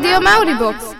[0.00, 0.96] Rádio Mauribox.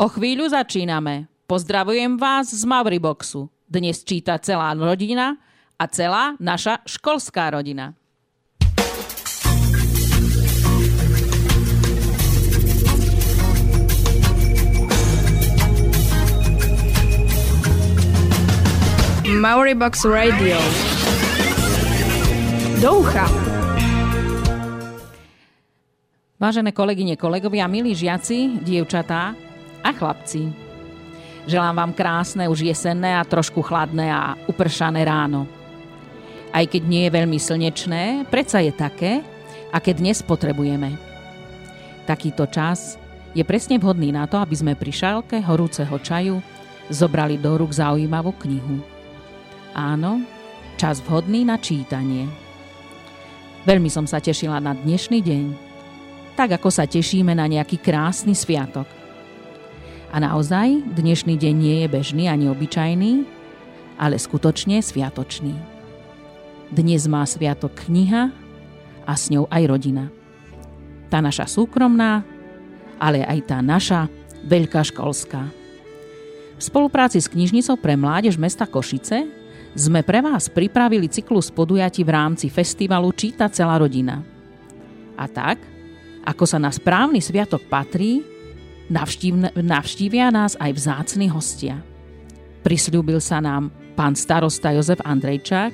[0.00, 1.28] O chvíľu začíname.
[1.44, 3.52] Pozdravujem vás z Mauriboxu.
[3.68, 5.36] Dnes číta celá rodina
[5.76, 7.92] a celá naša školská rodina.
[19.28, 20.56] Mauribox Radio.
[22.80, 23.47] Do ucha.
[26.38, 29.34] Vážené kolegyne, kolegovia, milí žiaci, dievčatá
[29.82, 30.46] a chlapci.
[31.50, 35.50] Želám vám krásne, už jesenné a trošku chladné a upršané ráno.
[36.54, 39.26] Aj keď nie je veľmi slnečné, predsa je také,
[39.74, 40.94] aké dnes potrebujeme.
[42.06, 43.02] Takýto čas
[43.34, 46.38] je presne vhodný na to, aby sme pri šálke horúceho čaju
[46.86, 48.78] zobrali do rúk zaujímavú knihu.
[49.74, 50.22] Áno,
[50.78, 52.30] čas vhodný na čítanie.
[53.66, 55.67] Veľmi som sa tešila na dnešný deň,
[56.38, 58.86] tak ako sa tešíme na nejaký krásny sviatok.
[60.14, 63.26] A naozaj dnešný deň nie je bežný ani obyčajný,
[63.98, 65.58] ale skutočne sviatočný.
[66.70, 68.30] Dnes má sviatok kniha
[69.02, 70.14] a s ňou aj rodina.
[71.10, 72.22] Tá naša súkromná,
[73.02, 74.06] ale aj tá naša
[74.46, 75.42] veľká školská.
[76.54, 79.26] V spolupráci s knižnicou pre mládež mesta Košice
[79.74, 84.22] sme pre vás pripravili cyklus podujatí v rámci festivalu Číta celá rodina.
[85.18, 85.77] A tak,
[86.28, 88.20] ako sa na správny sviatok patrí,
[89.56, 91.80] navštívia nás aj vzácni hostia.
[92.60, 95.72] Prisľúbil sa nám pán starosta Jozef Andrejčák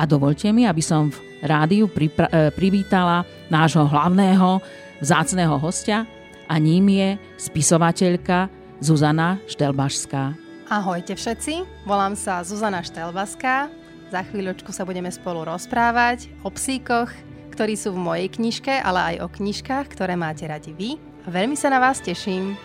[0.00, 4.64] a dovolte mi, aby som v rádiu pripra- e, privítala nášho hlavného
[5.04, 6.08] vzácného hostia
[6.48, 8.48] a ním je spisovateľka
[8.80, 10.36] Zuzana Štelbašská.
[10.72, 13.68] Ahojte všetci, volám sa Zuzana Štelbaská.
[14.08, 17.12] Za chvíľočku sa budeme spolu rozprávať o psíkoch,
[17.60, 20.96] ktorí sú v mojej knižke, ale aj o knižkách, ktoré máte radi vy.
[20.96, 22.56] A veľmi sa na vás teším.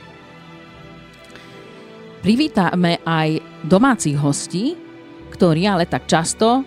[2.23, 4.79] Privítame aj domácich hostí,
[5.35, 6.63] ktorí ale tak často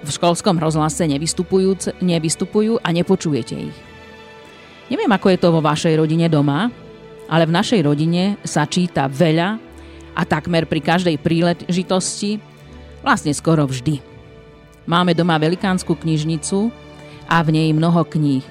[0.00, 3.76] v školskom rozhlase nevystupujú, nevystupujú a nepočujete ich.
[4.88, 6.72] Neviem, ako je to vo vašej rodine doma,
[7.28, 9.60] ale v našej rodine sa číta veľa
[10.16, 12.40] a takmer pri každej príležitosti,
[13.04, 14.00] vlastne skoro vždy.
[14.88, 16.83] Máme doma velikánsku knižnicu,
[17.28, 18.44] a v nej mnoho kníh.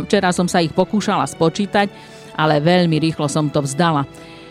[0.00, 1.90] Včera som sa ich pokúšala spočítať,
[2.38, 4.06] ale veľmi rýchlo som to vzdala.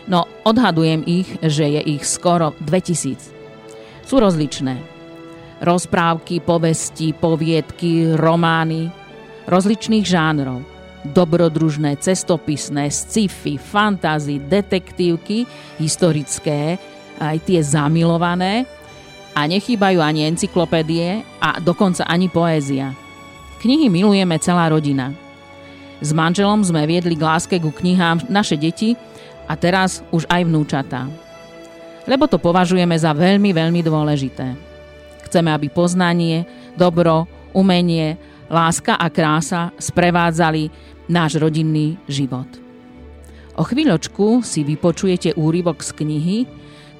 [0.06, 3.30] No odhadujem ich, že je ich skoro 2000.
[4.06, 4.78] Sú rozličné.
[5.60, 8.90] Rozprávky, povesti, poviedky, romány,
[9.46, 10.64] rozličných žánrov.
[11.00, 15.48] Dobrodružné, cestopisné, sci-fi, fantázy, detektívky,
[15.80, 16.76] historické,
[17.16, 18.68] aj tie zamilované
[19.32, 22.92] a nechýbajú ani encyklopédie a dokonca ani poézia.
[23.60, 25.12] Knihy milujeme celá rodina.
[26.00, 28.96] S manželom sme viedli k láske ku knihám naše deti
[29.44, 31.04] a teraz už aj vnúčatá.
[32.08, 34.56] Lebo to považujeme za veľmi, veľmi dôležité.
[35.28, 38.16] Chceme, aby poznanie, dobro, umenie,
[38.48, 40.72] láska a krása sprevádzali
[41.12, 42.48] náš rodinný život.
[43.60, 46.38] O chvíľočku si vypočujete úryvok z knihy,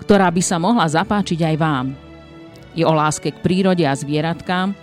[0.04, 1.96] ktorá by sa mohla zapáčiť aj vám.
[2.76, 4.76] Je o láske k prírode a zvieratkám,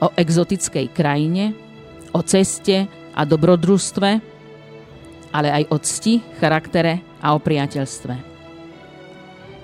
[0.00, 1.56] o exotickej krajine,
[2.12, 4.10] o ceste a dobrodružstve,
[5.32, 8.14] ale aj o cti, charaktere a o priateľstve.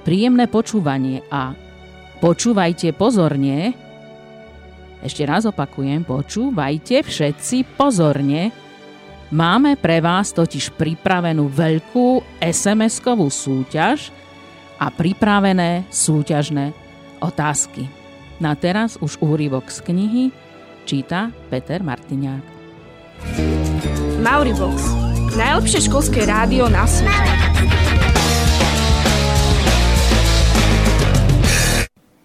[0.03, 1.55] Príjemné počúvanie a
[2.19, 3.73] počúvajte pozorne,
[5.03, 8.55] ešte raz opakujem, počúvajte všetci pozorne,
[9.31, 14.15] máme pre vás totiž pripravenú veľkú SMS-kovú súťaž
[14.79, 16.75] a pripravené súťažné
[17.23, 18.02] otázky.
[18.43, 20.25] Na teraz už úryvok z knihy
[20.83, 22.43] číta Peter Martiniák.
[24.19, 24.83] Mauribox.
[25.39, 27.23] Najlepšie školské rádio na svete.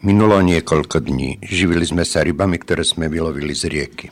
[0.02, 1.38] Minulo niekoľko dní.
[1.46, 4.10] Živili sme sa rybami, ktoré sme vylovili z rieky.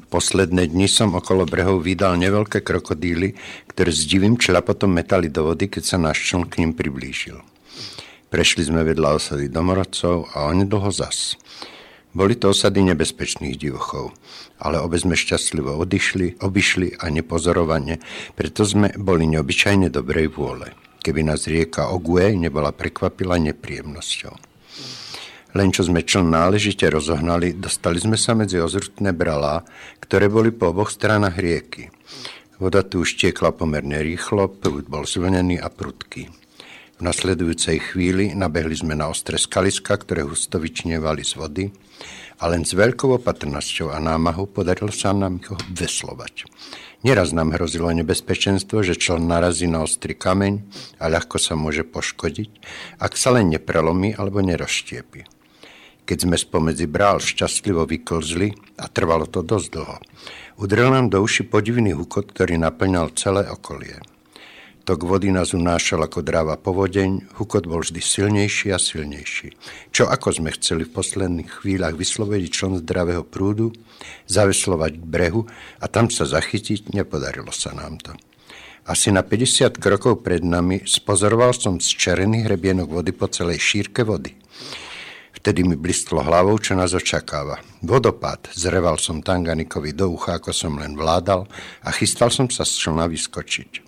[0.00, 3.36] V posledné dni som okolo brehov vydal neveľké krokodíly,
[3.68, 7.36] ktoré s divým čľapotom metali do vody, keď sa náš čln k ním priblížil.
[8.34, 11.38] Prešli sme vedľa osady domorodcov a onedlho zas.
[12.10, 14.10] Boli to osady nebezpečných divochov,
[14.58, 18.02] ale obe sme šťastlivo odišli, obišli a nepozorovane,
[18.34, 20.74] preto sme boli neobyčajne dobrej vôle.
[20.98, 24.34] Keby nás rieka Ogue nebola prekvapila nepríjemnosťou.
[25.54, 29.62] Len čo sme čln náležite rozohnali, dostali sme sa medzi ozrutné bralá,
[30.02, 31.86] ktoré boli po oboch stranách rieky.
[32.58, 36.43] Voda tu už tiekla pomerne rýchlo, prúd bol zvlnený a prudký.
[36.94, 41.64] V nasledujúcej chvíli nabehli sme na ostré skaliska, ktoré husto vyčnievali z vody
[42.38, 46.46] a len s veľkou opatrnosťou a námahou podarilo sa nám ich veslovať.
[47.02, 50.62] Neraz nám hrozilo nebezpečenstvo, že člen narazí na ostrý kameň
[51.02, 52.50] a ľahko sa môže poškodiť,
[53.02, 55.26] ak sa len neprelomí alebo nerozštiepi.
[56.06, 59.98] Keď sme spomedzi brál šťastlivo vyklzli a trvalo to dosť dlho,
[60.62, 64.13] udrel nám do uši podivný hukot, ktorý naplňal celé okolie.
[64.84, 69.56] Tok vody nás unášal ako dráva povodeň, hukot bol vždy silnejší a silnejší.
[69.88, 73.72] Čo ako sme chceli v posledných chvíľach vysloviť člen zdravého prúdu,
[74.28, 75.48] zaveslovať k brehu
[75.80, 78.12] a tam sa zachytiť, nepodarilo sa nám to.
[78.84, 84.04] Asi na 50 krokov pred nami spozoroval som z čerený hrebienok vody po celej šírke
[84.04, 84.36] vody.
[85.32, 87.56] Vtedy mi blistlo hlavou, čo nás očakáva.
[87.80, 88.52] Vodopád.
[88.52, 91.48] Zreval som Tanganikovi do ucha, ako som len vládal
[91.80, 93.83] a chystal som sa z člna vyskočiť.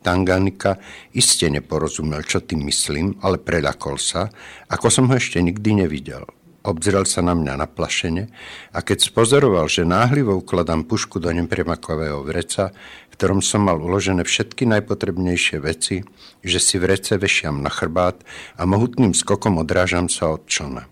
[0.00, 0.80] Tanganika
[1.12, 4.32] iste neporozumel, čo tým myslím, ale preľakol sa,
[4.72, 6.24] ako som ho ešte nikdy nevidel.
[6.60, 8.28] Obzrel sa na mňa naplašene
[8.76, 12.76] a keď spozoroval, že náhlivo ukladám pušku do nepremakového vreca,
[13.08, 16.04] v ktorom som mal uložené všetky najpotrebnejšie veci,
[16.44, 18.20] že si vrece vešiam na chrbát
[18.60, 20.84] a mohutným skokom odrážam sa od člna.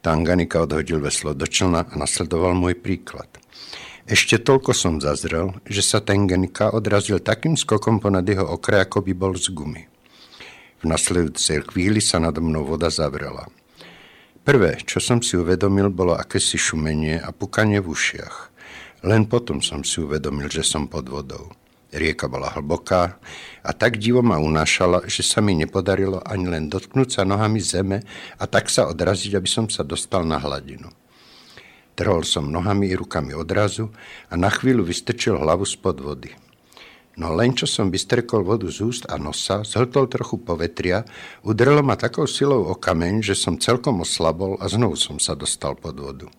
[0.00, 3.28] Tanganika odhodil veslo do člna a nasledoval môj príklad.
[4.08, 9.04] Ešte toľko som zazrel, že sa ten Genika odrazil takým skokom ponad jeho okraj, ako
[9.04, 9.84] by bol z gumy.
[10.80, 13.52] V nasledujúcej chvíli sa nado mnou voda zavrela.
[14.48, 18.36] Prvé, čo som si uvedomil, bolo akési šumenie a pukanie v ušiach.
[19.04, 21.52] Len potom som si uvedomil, že som pod vodou.
[21.92, 23.20] Rieka bola hlboká
[23.60, 28.00] a tak divo ma unášala, že sa mi nepodarilo ani len dotknúť sa nohami zeme
[28.40, 30.88] a tak sa odraziť, aby som sa dostal na hladinu.
[31.98, 33.90] Trhol som nohami i rukami odrazu
[34.30, 36.30] a na chvíľu vystrčil hlavu spod vody.
[37.18, 41.02] No len čo som vystrekol vodu z úst a nosa, zhltol trochu povetria,
[41.42, 45.74] udrelo ma takou silou o kameň, že som celkom oslabol a znovu som sa dostal
[45.74, 46.30] pod vodu.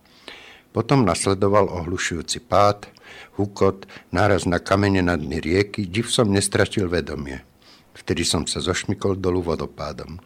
[0.72, 2.88] Potom nasledoval ohlušujúci pád,
[3.36, 3.84] hukot,
[4.16, 7.44] náraz na kamene na dny rieky, div som nestratil vedomie.
[7.92, 10.16] Vtedy som sa zošmykol dolu vodopádom.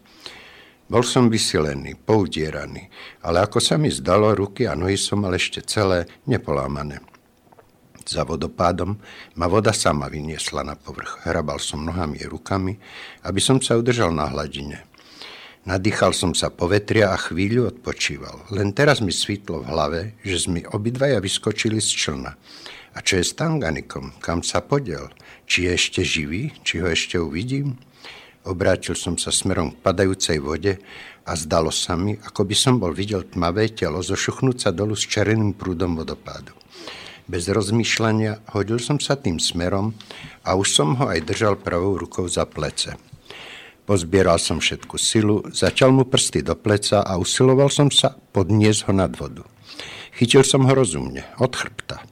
[0.95, 2.87] Bol som vysilený, poudieraný,
[3.27, 7.03] ale ako sa mi zdalo, ruky a nohy som mal ešte celé nepolámané.
[8.07, 9.03] Za vodopádom
[9.35, 11.27] ma voda sama vyniesla na povrch.
[11.27, 12.79] Hrabal som nohami a rukami,
[13.27, 14.87] aby som sa udržal na hladine.
[15.67, 18.55] Nadýchal som sa povetria a chvíľu odpočíval.
[18.55, 22.39] Len teraz mi svítlo v hlave, že sme obidvaja vyskočili z člna.
[22.95, 24.15] A čo je s Tanganikom?
[24.23, 25.11] Kam sa podiel?
[25.51, 26.55] Či je ešte živý?
[26.63, 27.83] Či ho ešte uvidím?
[28.45, 30.77] Obrátil som sa smerom k padajúcej vode
[31.25, 35.09] a zdalo sa mi, ako by som bol videl tmavé telo zošuchnúť sa dolu s
[35.09, 36.53] červeným prúdom vodopádu.
[37.25, 39.97] Bez rozmýšľania hodil som sa tým smerom
[40.45, 43.01] a už som ho aj držal pravou rukou za plece.
[43.89, 48.93] Pozbieral som všetku silu, začal mu prsty do pleca a usiloval som sa podniesť ho
[48.93, 49.45] nad vodu.
[50.21, 52.05] Chytil som ho rozumne, od chrbta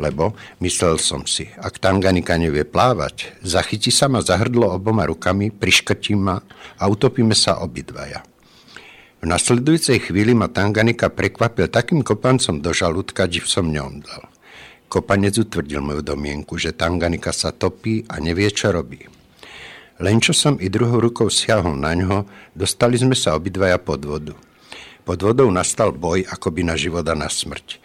[0.00, 0.32] lebo
[0.64, 6.16] myslel som si, ak Tanganika nevie plávať, zachytí sa ma za hrdlo oboma rukami, priškrtí
[6.16, 6.40] ma
[6.80, 8.24] a utopíme sa obidvaja.
[9.20, 14.24] V nasledujúcej chvíli ma Tanganika prekvapil takým kopancom do žalúdka, že som neomdal.
[14.88, 19.04] Kopanec utvrdil moju domienku, že Tanganika sa topí a nevie, čo robí.
[20.00, 22.24] Len čo som i druhou rukou siahol na ňo,
[22.56, 24.32] dostali sme sa obidvaja pod vodu.
[25.04, 27.76] Pod vodou nastal boj akoby na život a na smrť.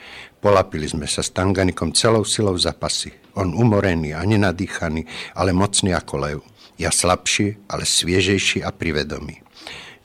[0.43, 3.11] Polapili sme sa s Tanganikom celou silou zapasy.
[3.35, 5.03] On umorený a nenadýchaný,
[5.35, 6.39] ale mocný ako lev.
[6.75, 9.41] Ja slabší, ale sviežejší a privedomý.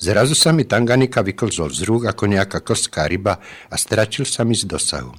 [0.01, 3.37] Zrazu sa mi Tanganika vyklzol z rúk ako nejaká kostská ryba
[3.69, 5.13] a stratil sa mi z dosahu.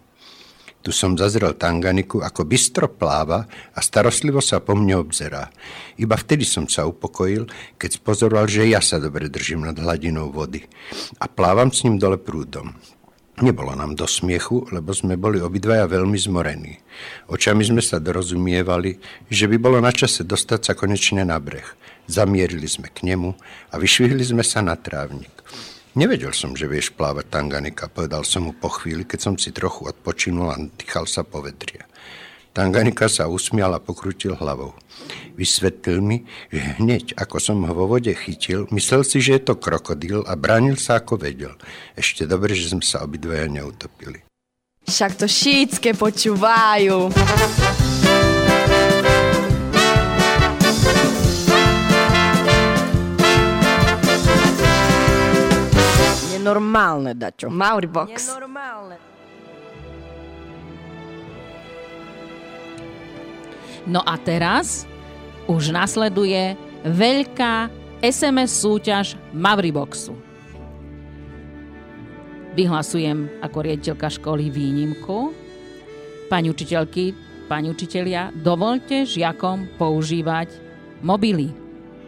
[0.82, 3.46] Tu som zazrel Tanganiku, ako bystro pláva
[3.78, 5.54] a starostlivo sa po mne obzerá.
[6.02, 7.46] Iba vtedy som sa upokojil,
[7.78, 10.66] keď spozoroval, že ja sa dobre držím nad hladinou vody
[11.22, 12.74] a plávam s ním dole prúdom.
[13.42, 16.78] Nebolo nám do smiechu, lebo sme boli obidvaja veľmi zmorení.
[17.26, 19.02] Očami sme sa dorozumievali,
[19.34, 21.66] že by bolo na čase dostať sa konečne na breh.
[22.06, 23.34] Zamierili sme k nemu
[23.74, 25.34] a vyšvihli sme sa na trávnik.
[25.98, 29.90] Nevedel som, že vieš plávať Tanganika, povedal som mu po chvíli, keď som si trochu
[29.90, 31.84] odpočinul a dýchal sa povetria.
[32.52, 34.76] Tanganika sa usmial a pokrutil hlavou.
[35.40, 39.56] Vysvetlil mi, že hneď ako som ho vo vode chytil, myslel si, že je to
[39.56, 41.56] krokodil a bránil sa ako vedel.
[41.96, 44.28] Ešte dobre, že sme sa obidvaja neutopili.
[44.84, 47.08] Však to šítske počúvajú.
[56.36, 57.48] Nenormálne, Dačo.
[57.48, 58.36] Mauribox.
[58.36, 59.11] Nenormálne.
[63.90, 64.86] No a teraz
[65.50, 66.54] už nasleduje
[66.86, 67.70] veľká
[68.02, 70.14] SMS súťaž Mavriboxu.
[72.52, 75.32] Vyhlasujem ako riaditeľka školy výnimku.
[76.28, 77.16] Pani učiteľky,
[77.48, 80.52] pani učitelia, dovolte žiakom používať
[81.00, 81.52] mobily.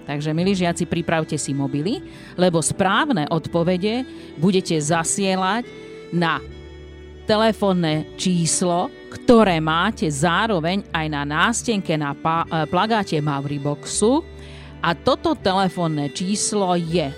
[0.03, 2.03] Takže, milí žiaci, pripravte si mobily,
[2.35, 4.03] lebo správne odpovede
[4.35, 5.63] budete zasielať
[6.11, 6.43] na
[7.23, 14.25] telefónne číslo, ktoré máte zároveň aj na nástenke na e, plagáte Mavriboxu.
[14.83, 17.13] A toto telefónne číslo je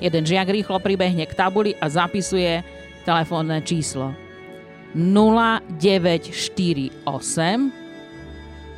[0.00, 2.64] Jeden žiak rýchlo pribehne k tabuli a zapisuje
[3.04, 4.16] telefónne číslo
[4.96, 6.96] 0948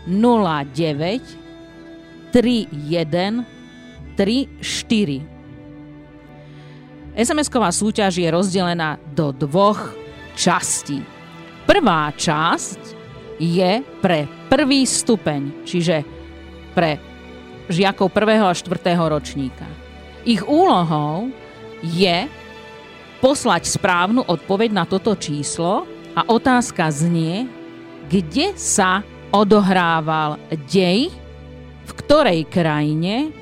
[0.02, 3.47] 09 31
[4.19, 5.23] 34.
[7.12, 9.95] SMS-ková súťaž je rozdelená do dvoch
[10.37, 11.00] častí.
[11.73, 12.81] Prvá časť
[13.41, 16.05] je pre prvý stupeň, čiže
[16.76, 17.00] pre
[17.73, 19.64] žiakov prvého a štvrtého ročníka.
[20.29, 21.33] Ich úlohou
[21.81, 22.29] je
[23.25, 27.49] poslať správnu odpoveď na toto číslo a otázka znie,
[28.05, 29.00] kde sa
[29.33, 30.37] odohrával
[30.69, 31.09] dej,
[31.88, 33.33] v ktorej krajine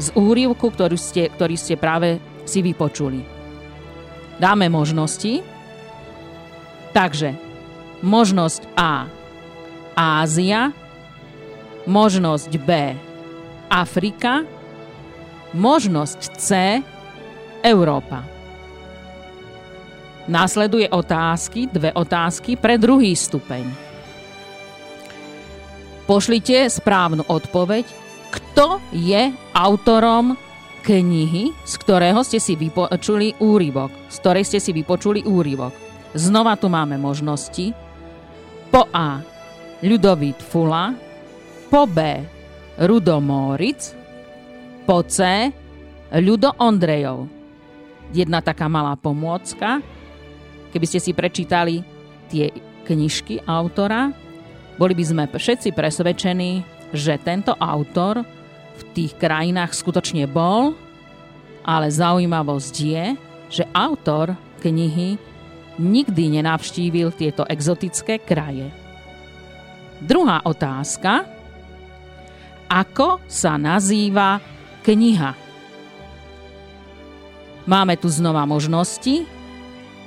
[0.00, 2.16] z úrivku, ktorý ste, ktorý ste práve
[2.48, 3.20] si vypočuli.
[4.40, 5.44] Dáme možnosti.
[6.96, 7.47] Takže
[8.04, 9.06] možnosť A
[9.98, 10.70] Ázia,
[11.86, 12.70] možnosť B
[13.68, 14.48] Afrika,
[15.56, 16.48] Možnosť C.
[17.64, 18.20] Európa.
[20.28, 23.64] Následuje otázky, dve otázky pre druhý stupeň.
[26.04, 27.88] Pošlite správnu odpoveď,
[28.28, 30.36] kto je autorom
[30.84, 33.88] knihy, z ktorého ste si vypočuli úryvok.
[34.12, 35.72] Z ktorej ste si vypočuli úryvok.
[36.12, 37.72] Znova tu máme možnosti.
[38.68, 39.24] Po A.
[39.80, 40.92] Ľudovít Fula.
[41.72, 41.98] Po B.
[42.78, 43.96] Rudo Moritz
[44.88, 45.20] po C
[46.08, 47.28] Ľudo Ondrejov.
[48.16, 49.84] Jedna taká malá pomôcka.
[50.72, 51.84] Keby ste si prečítali
[52.32, 52.48] tie
[52.88, 54.08] knižky autora,
[54.80, 56.64] boli by sme všetci presvedčení,
[56.96, 58.24] že tento autor
[58.80, 60.72] v tých krajinách skutočne bol,
[61.68, 63.04] ale zaujímavosť je,
[63.52, 64.32] že autor
[64.64, 65.20] knihy
[65.78, 68.68] nikdy nenavštívil tieto exotické kraje.
[69.98, 71.26] Druhá otázka.
[72.68, 74.38] Ako sa nazýva
[74.84, 75.32] kniha.
[77.64, 79.24] Máme tu znova možnosti.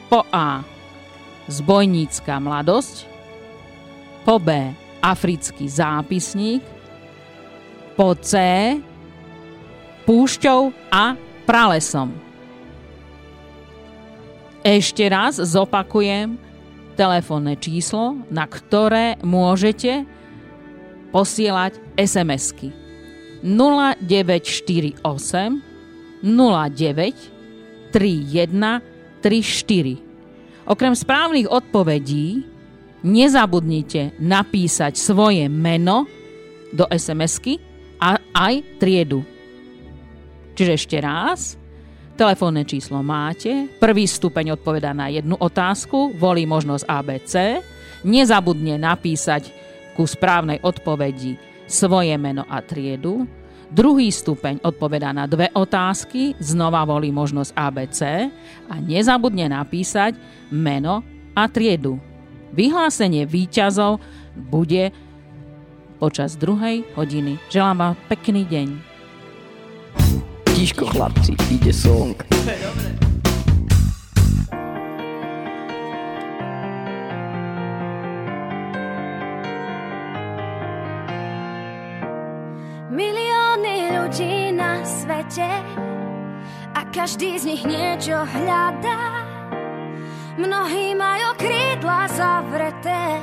[0.08, 0.62] Po A.
[1.50, 3.10] Zbojnícka mladosť.
[4.24, 4.72] Po B.
[5.02, 6.62] Africký zápisník.
[7.98, 8.38] Po C.
[10.06, 12.31] Púšťou a pralesom.
[14.62, 16.38] Ešte raz zopakujem
[16.94, 20.06] telefónne číslo, na ktoré môžete
[21.10, 22.70] posielať SMS-ky.
[23.42, 25.02] 0948 09
[27.90, 28.86] 31
[29.26, 30.70] 34.
[30.70, 32.46] Okrem správnych odpovedí
[33.02, 36.06] nezabudnite napísať svoje meno
[36.70, 37.58] do SMS-ky
[37.98, 39.26] a aj triedu.
[40.54, 41.58] Čiže ešte raz,
[42.22, 47.34] telefónne číslo máte, prvý stupeň odpoveda na jednu otázku, volí možnosť ABC,
[48.06, 49.50] nezabudne napísať
[49.98, 53.26] ku správnej odpovedi svoje meno a triedu.
[53.74, 58.00] Druhý stupeň odpovedá na dve otázky, znova volí možnosť ABC
[58.70, 60.14] a nezabudne napísať
[60.54, 61.02] meno
[61.34, 61.98] a triedu.
[62.54, 63.98] Vyhlásenie výťazov
[64.38, 64.94] bude
[65.98, 67.42] počas druhej hodiny.
[67.50, 68.91] Želám vám pekný deň.
[70.62, 72.14] Tiško chlapci, ide song.
[72.30, 72.94] Dobre.
[83.90, 85.50] ľudí na svete
[86.78, 89.26] a každý z nich niečo hľadá.
[90.38, 93.18] Mnohí majú krídla zavreté,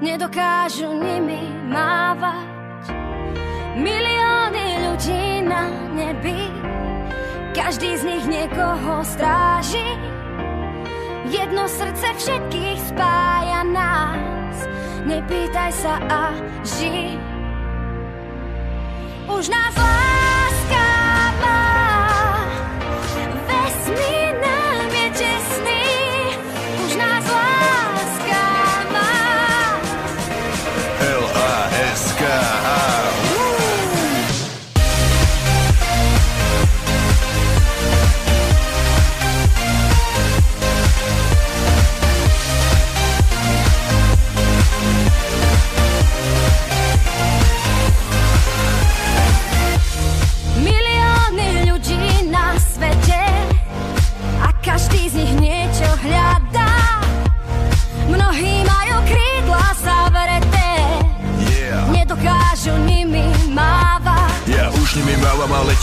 [0.00, 2.57] nedokážu nimi mávať.
[3.76, 6.48] Milióny ľudí na nebi,
[7.52, 9.98] každý z nich niekoho stráži.
[11.28, 14.56] Jedno srdce všetkých spája nás,
[15.04, 16.32] nepýtaj sa a
[16.64, 17.20] žij.
[19.28, 20.17] Už nás láska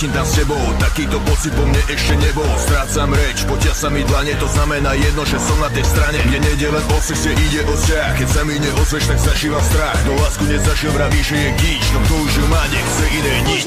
[0.06, 2.46] Letím tam s tebou Takýto pocit po mne ešte nebol.
[2.62, 6.22] Strácam reč, potia sa mi dlane To znamená jedno, že som na tej strane.
[6.22, 9.98] Kde nejde len o sexe, ide o vzťah Keď sa mi neozveš, tak zažívam strach.
[10.06, 13.66] No lásku nezašiel, vraví, že je gíč No kto už ju má, nechce iné nič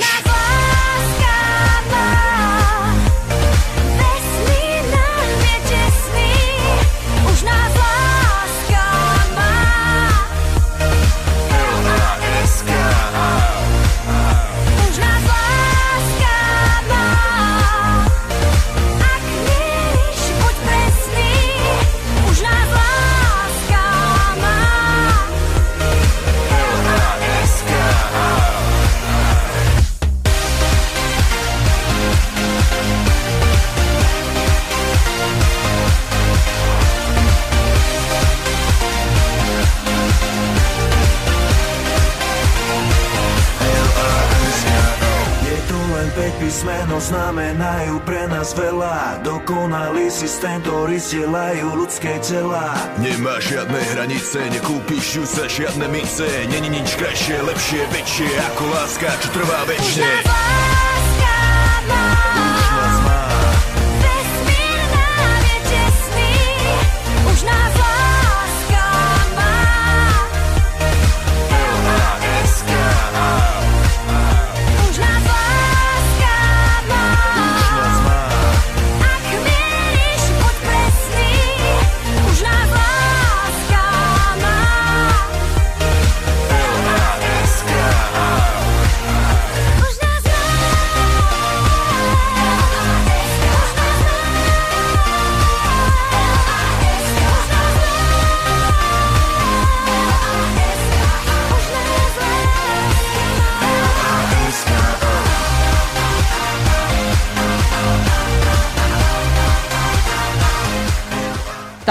[46.49, 49.21] len 5 písmeno, znamenajú pre nás veľa.
[49.21, 52.73] Dokonalý systém, ktorý stielajú ľudské tela.
[52.97, 56.25] Nemá žiadne hranice, nekúpiš ju za žiadne mince.
[56.49, 60.67] Není nič krajšie, lepšie, väčšie Ako láska, čo trvá Už väčšie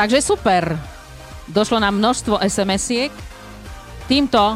[0.07, 0.71] Takže super.
[1.51, 3.11] Došlo nám množstvo SMS-iek.
[4.07, 4.55] Týmto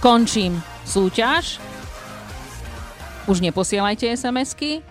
[0.00, 0.56] končím
[0.88, 1.60] súťaž.
[3.28, 4.80] Už neposielajte SMS-ky.
[4.80, 4.82] E,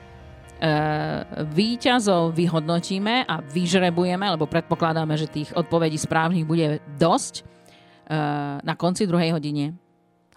[1.50, 7.44] výťazov vyhodnotíme a vyžrebujeme, lebo predpokladáme, že tých odpovedí správnych bude dosť e,
[8.62, 9.74] na konci druhej hodine,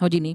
[0.01, 0.33] hodiny.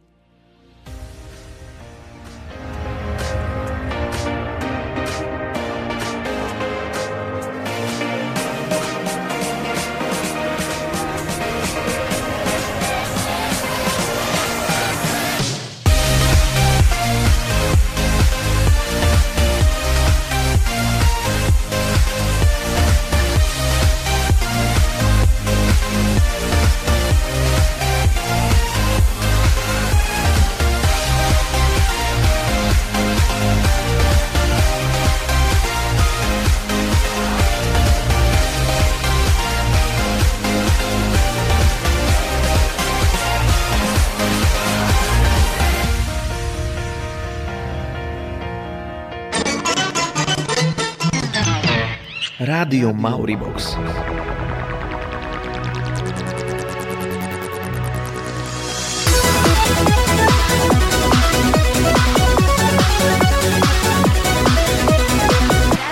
[52.75, 53.79] Rádio Mauribox.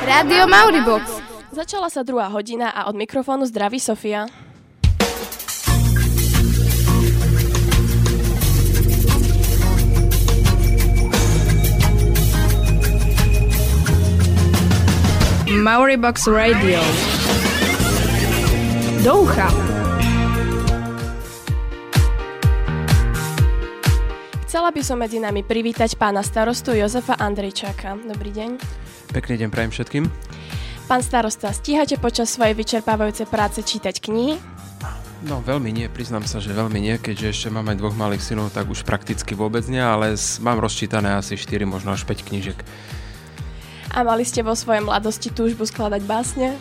[0.02, 1.06] Rádio Mauribox.
[1.54, 4.26] Začala sa druhá hodina a od mikrofónu zdraví Sofia.
[15.52, 16.80] Mauribox Radio.
[19.04, 19.52] Do ucha.
[24.48, 28.00] Chcela by som medzi nami privítať pána starostu Jozefa Andrejčáka.
[28.00, 28.56] Dobrý deň.
[29.12, 30.04] Pekný deň prajem všetkým.
[30.88, 34.40] Pán starosta, stíhate počas svojej vyčerpávajúcej práce čítať knihy?
[35.28, 38.56] No veľmi nie, priznám sa, že veľmi nie, keďže ešte mám aj dvoch malých synov,
[38.56, 42.64] tak už prakticky vôbec nie, ale mám rozčítané asi 4, možno až 5 knížek.
[43.92, 46.56] A mali ste vo svojej mladosti túžbu skladať básne?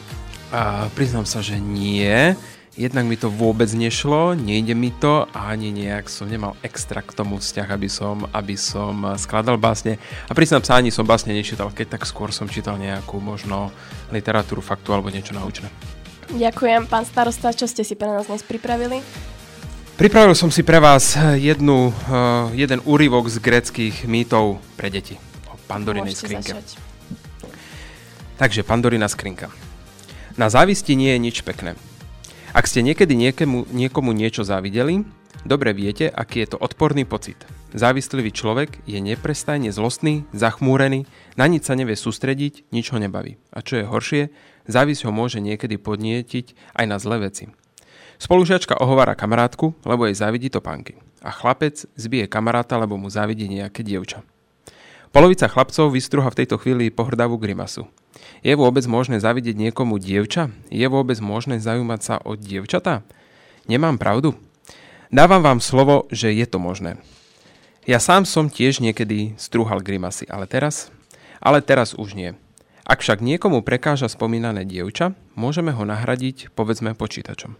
[0.51, 2.35] A priznám sa, že nie.
[2.75, 7.15] Jednak mi to vôbec nešlo, nejde mi to a ani nejak som nemal extra k
[7.15, 9.95] tomu vzťah, aby som, aby som skladal básne.
[10.27, 13.71] A priznám sa, ani som básne nečítal, keď tak skôr som čítal nejakú možno
[14.11, 15.71] literatúru, faktu alebo niečo naučné.
[16.31, 19.03] Ďakujem, pán starosta, čo ste si pre nás dnes pripravili?
[19.99, 25.19] Pripravil som si pre vás jednu, uh, jeden úryvok z greckých mýtov pre deti
[25.51, 26.55] o Pandorinej skrinke.
[26.55, 26.90] začať.
[28.41, 29.53] Takže Pandorina skrinka.
[30.33, 31.77] Na závisti nie je nič pekné.
[32.57, 35.05] Ak ste niekedy niekomu, niekomu niečo závideli,
[35.41, 37.37] Dobre viete, aký je to odporný pocit.
[37.73, 43.41] Závislivý človek je neprestajne zlostný, zachmúrený, na nič sa nevie sústrediť, nič ho nebaví.
[43.49, 44.23] A čo je horšie,
[44.69, 47.49] závisť ho môže niekedy podnietiť aj na zlé veci.
[48.21, 51.01] Spolužiačka ohovára kamarátku, lebo jej závidí topánky.
[51.25, 54.21] A chlapec zbije kamaráta, lebo mu závidí nejaké dievča.
[55.09, 57.89] Polovica chlapcov vystruha v tejto chvíli pohrdavú grimasu.
[58.41, 60.49] Je vôbec možné zavidieť niekomu dievča?
[60.73, 63.05] Je vôbec možné zaujímať sa o dievčatá?
[63.69, 64.35] Nemám pravdu?
[65.11, 66.97] Dávam vám slovo, že je to možné.
[67.83, 70.93] Ja sám som tiež niekedy strúhal grimasy, ale teraz?
[71.41, 72.37] Ale teraz už nie.
[72.85, 77.57] Ak však niekomu prekáža spomínané dievča, môžeme ho nahradiť, povedzme, počítačom.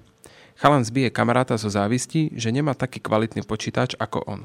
[0.62, 4.42] Chalan zbije kamaráta zo závisti, že nemá taký kvalitný počítač ako on.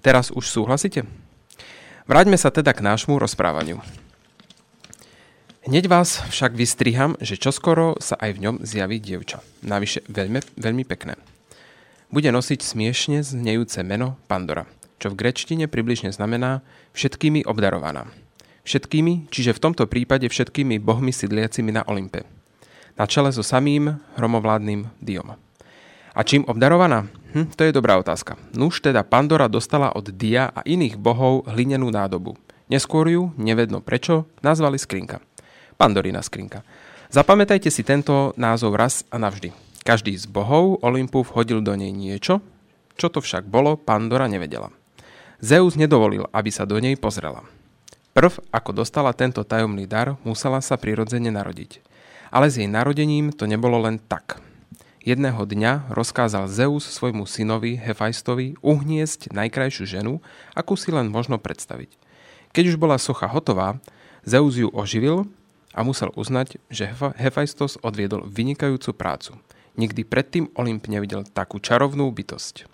[0.00, 1.04] Teraz už súhlasíte?
[2.06, 3.82] Vráťme sa teda k nášmu rozprávaniu.
[5.66, 9.42] Hneď vás však vystriham, že čoskoro sa aj v ňom zjaví dievča.
[9.66, 11.18] Navyše veľmi, veľmi pekné.
[12.06, 14.70] Bude nosiť smiešne znejúce meno Pandora,
[15.02, 16.62] čo v grečtine približne znamená
[16.94, 18.06] všetkými obdarovaná.
[18.62, 22.22] Všetkými, čiže v tomto prípade všetkými bohmi sídliacimi na Olympe.
[22.94, 25.34] Na čele so samým hromovládnym Diom.
[26.14, 27.10] A čím obdarovaná?
[27.34, 28.38] Hm, to je dobrá otázka.
[28.54, 32.38] Nuž teda Pandora dostala od Dia a iných bohov hlinenú nádobu.
[32.70, 35.18] Neskôr ju, nevedno prečo, nazvali skrinka.
[35.76, 36.64] Pandorina skrinka.
[37.12, 39.52] Zapamätajte si tento názov raz a navždy.
[39.84, 42.42] Každý z bohov Olympu vhodil do nej niečo,
[42.96, 44.72] čo to však bolo, Pandora nevedela.
[45.38, 47.44] Zeus nedovolil, aby sa do nej pozrela.
[48.16, 51.84] Prv, ako dostala tento tajomný dar, musela sa prirodzene narodiť.
[52.32, 54.40] Ale s jej narodením to nebolo len tak.
[55.04, 60.24] Jedného dňa rozkázal Zeus svojmu synovi Hefajstovi uhniesť najkrajšiu ženu,
[60.56, 61.94] akú si len možno predstaviť.
[62.50, 63.78] Keď už bola socha hotová,
[64.26, 65.28] Zeus ju oživil
[65.76, 66.88] a musel uznať, že
[67.20, 69.36] Hefajstos odviedol vynikajúcu prácu.
[69.76, 72.64] Nikdy predtým Olymp nevidel takú čarovnú bytosť.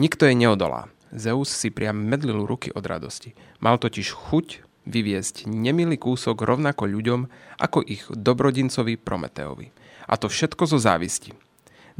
[0.00, 0.88] Nikto jej neodolá.
[1.12, 3.36] Zeus si priam medlil ruky od radosti.
[3.60, 7.20] Mal totiž chuť vyviesť nemilý kúsok rovnako ľuďom
[7.60, 9.68] ako ich dobrodincovi Prometeovi.
[10.08, 11.36] A to všetko zo závisti.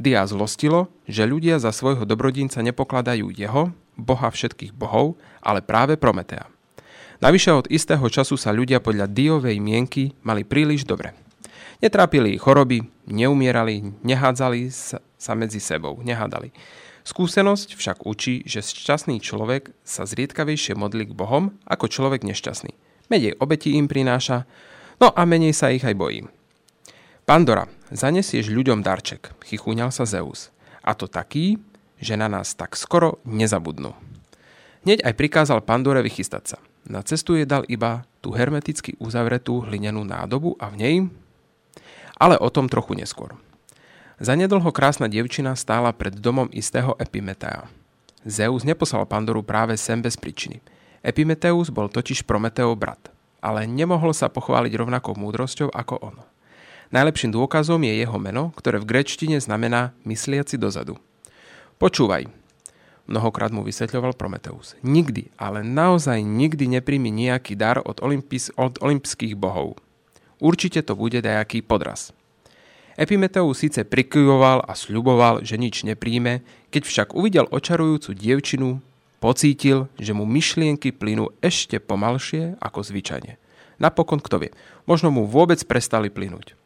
[0.01, 6.49] Dia zlostilo, že ľudia za svojho dobrodinca nepokladajú jeho, boha všetkých bohov, ale práve Prometea.
[7.19, 11.19] Navyše od istého času sa ľudia podľa Diovej mienky mali príliš dobre.
[11.83, 16.55] Netrápili ich choroby, neumierali, nehádzali sa, medzi sebou, nehádali.
[17.03, 22.79] Skúsenosť však učí, že šťastný človek sa zriedkavejšie modlí k Bohom ako človek nešťastný.
[23.11, 24.47] Menej obeti im prináša,
[25.03, 26.23] no a menej sa ich aj bojí.
[27.27, 30.55] Pandora, zanesieš ľuďom darček, chichúňal sa Zeus.
[30.87, 31.59] A to taký,
[31.99, 33.91] že na nás tak skoro nezabudnú.
[34.87, 36.59] Hneď aj prikázal Pandore vychystať sa.
[36.89, 40.97] Na cestu je dal iba tú hermeticky uzavretú hlinenú nádobu a v nej...
[42.19, 43.39] Ale o tom trochu neskôr.
[44.19, 47.71] Zanedlho krásna dievčina stála pred domom istého Epimetea.
[48.27, 50.59] Zeus neposlal Pandoru práve sem bez príčiny.
[51.07, 52.99] Epimeteus bol totiž Prometeov brat,
[53.39, 56.17] ale nemohol sa pochváliť rovnakou múdrosťou ako on.
[56.91, 60.99] Najlepším dôkazom je jeho meno, ktoré v grečtine znamená mysliaci dozadu.
[61.79, 62.27] Počúvaj,
[63.09, 64.77] mnohokrát mu vysvetľoval Prometeus.
[64.85, 69.81] Nikdy, ale naozaj nikdy nepríjmi nejaký dar od, olympis, od olympských bohov.
[70.39, 72.15] Určite to bude dajaký podraz.
[72.99, 76.43] Epimeteus síce prikyvoval a sľuboval, že nič nepríjme,
[76.75, 78.83] keď však uvidel očarujúcu dievčinu,
[79.23, 83.39] pocítil, že mu myšlienky plynú ešte pomalšie ako zvyčajne.
[83.79, 84.51] Napokon kto vie,
[84.91, 86.59] možno mu vôbec prestali plynúť.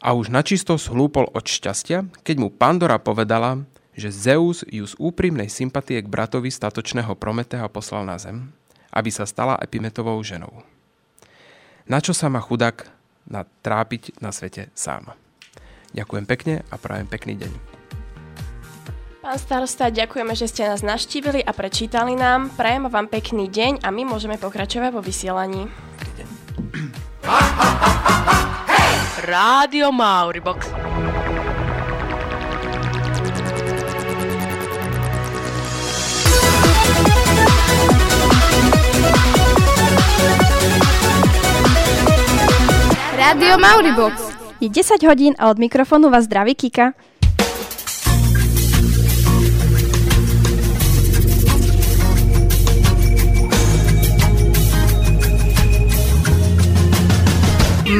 [0.00, 3.62] A už načisto slúpol od šťastia, keď mu Pandora povedala,
[3.92, 8.52] že Zeus ju z úprimnej sympatie k bratovi statočného Prometea poslal na zem,
[8.92, 10.64] aby sa stala Epimetovou ženou.
[11.84, 12.88] Na čo sa má chudák
[13.28, 15.12] natrápiť na svete sám?
[15.92, 17.52] Ďakujem pekne a prajem pekný deň.
[19.22, 22.50] Pán starosta, ďakujeme, že ste nás naštívili a prečítali nám.
[22.58, 25.70] Prajem vám pekný deň a my môžeme pokračovať vo vysielaní.
[29.22, 30.91] Rádio Mauribox.
[43.22, 44.34] Rádio Mauribox.
[44.58, 46.90] Je 10 hodín a od mikrofónu vás zdraví Kika.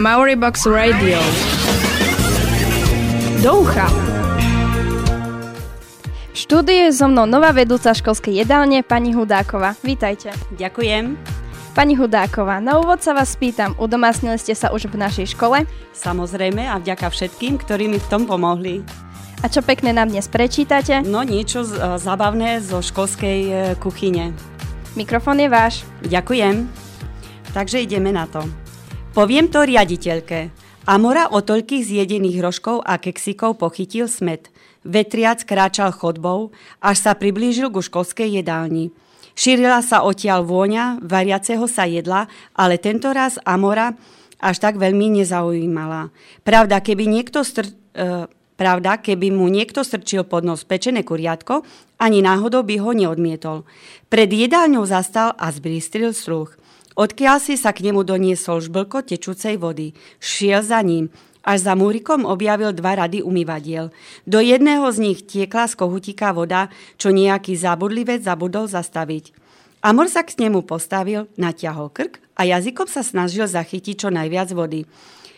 [0.03, 1.23] Mauribox Radio.
[3.47, 3.87] Do ucha.
[6.35, 9.79] V štúdiu je so mnou nová vedúca školskej jedálne, pani Hudáková.
[9.87, 10.35] Vítajte.
[10.59, 11.15] Ďakujem.
[11.73, 15.65] Pani Hudáková, na úvod sa vás pýtam, udomácnili ste sa už v našej škole?
[15.97, 18.85] Samozrejme a vďaka všetkým, ktorí mi v tom pomohli.
[19.41, 21.01] A čo pekné nám dnes prečítate?
[21.01, 24.37] No niečo z, e, zabavné zo školskej e, kuchyne.
[25.01, 25.89] Mikrofón je váš.
[26.05, 26.69] Ďakujem.
[27.57, 28.45] Takže ideme na to.
[29.17, 30.53] Poviem to riaditeľke.
[30.85, 34.53] Amora o toľkých zjedených rožkov a keksikov pochytil smet.
[34.85, 36.53] Vetriac kráčal chodbou,
[36.85, 38.93] až sa priblížil ku školskej jedálni.
[39.33, 43.97] Šírila sa odtiaľ vôňa variaceho sa jedla, ale tento raz Amora
[44.42, 46.11] až tak veľmi nezaujímala.
[46.42, 47.71] Pravda, keby niekto str...
[47.97, 51.66] E, Pravda, keby mu niekto strčil pod nos pečené kuriatko,
[51.99, 53.66] ani náhodou by ho neodmietol.
[54.07, 56.55] Pred jedálňou zastal a zbristril sluch.
[56.95, 59.97] Odkiaľ si sa k nemu doniesol žblko tečúcej vody.
[60.23, 61.11] Šiel za ním.
[61.43, 63.91] Až za múrikom objavil dva rady umývadiel.
[64.27, 69.35] Do jedného z nich tiekla z kohutíka voda, čo nejaký zabudlivec zabudol zastaviť.
[69.83, 74.87] Amor sa k nemu postavil, natiahol krk a jazykom sa snažil zachytiť čo najviac vody.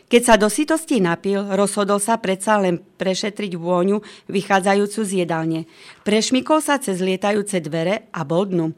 [0.05, 5.61] Keď sa do sitosti napil, rozhodol sa predsa len prešetriť vôňu vychádzajúcu z jedálne.
[6.05, 8.77] Prešmikol sa cez lietajúce dvere a bol dnu.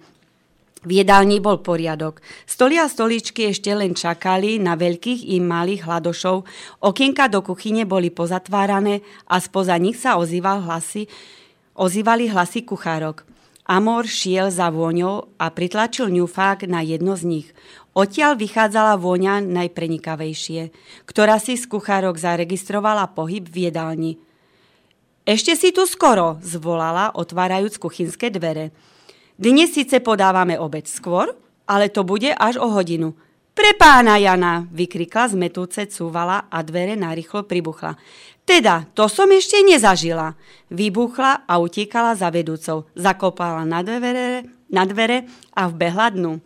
[0.86, 2.22] V jedálni bol poriadok.
[2.46, 6.46] Stoly a stoličky ešte len čakali na veľkých i malých hladošov.
[6.78, 11.10] Okienka do kuchyne boli pozatvárané a spoza nich sa ozýval hlasy,
[11.74, 13.26] ozývali hlasy kuchárok.
[13.66, 17.48] Amor šiel za vôňou a pritlačil ňufák na jedno z nich.
[17.98, 20.70] Odtiaľ vychádzala vôňa najprenikavejšie,
[21.02, 24.12] ktorá si z kuchárok zaregistrovala pohyb v jedálni.
[25.26, 28.70] Ešte si tu skoro, zvolala, otvárajúc kuchynské dvere.
[29.36, 31.28] Dnes síce podávame obed skôr,
[31.68, 33.12] ale to bude až o hodinu.
[33.52, 38.00] Pre pána Jana, vykrikla zmetúce cúvala a dvere narýchlo pribuchla.
[38.48, 40.32] Teda, to som ešte nezažila.
[40.72, 42.88] Vybuchla a utíkala za vedúcou.
[42.96, 46.40] Zakopala na dvere, na dvere a vbehla dnu.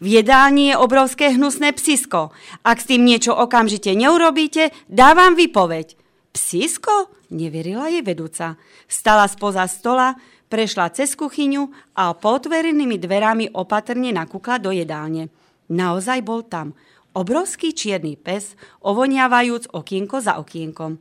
[0.00, 2.32] V jedálni je obrovské hnusné psisko.
[2.64, 5.92] Ak s tým niečo okamžite neurobíte, dávam vypoveď.
[6.32, 7.12] Psisko?
[7.36, 8.56] Neverila jej vedúca.
[8.88, 10.16] Stala spoza stola,
[10.50, 15.30] prešla cez kuchyňu a po otvorenými dverami opatrne nakúkla do jedálne.
[15.70, 16.74] Naozaj bol tam.
[17.14, 20.98] Obrovský čierny pes, ovoniavajúc okienko za okienkom.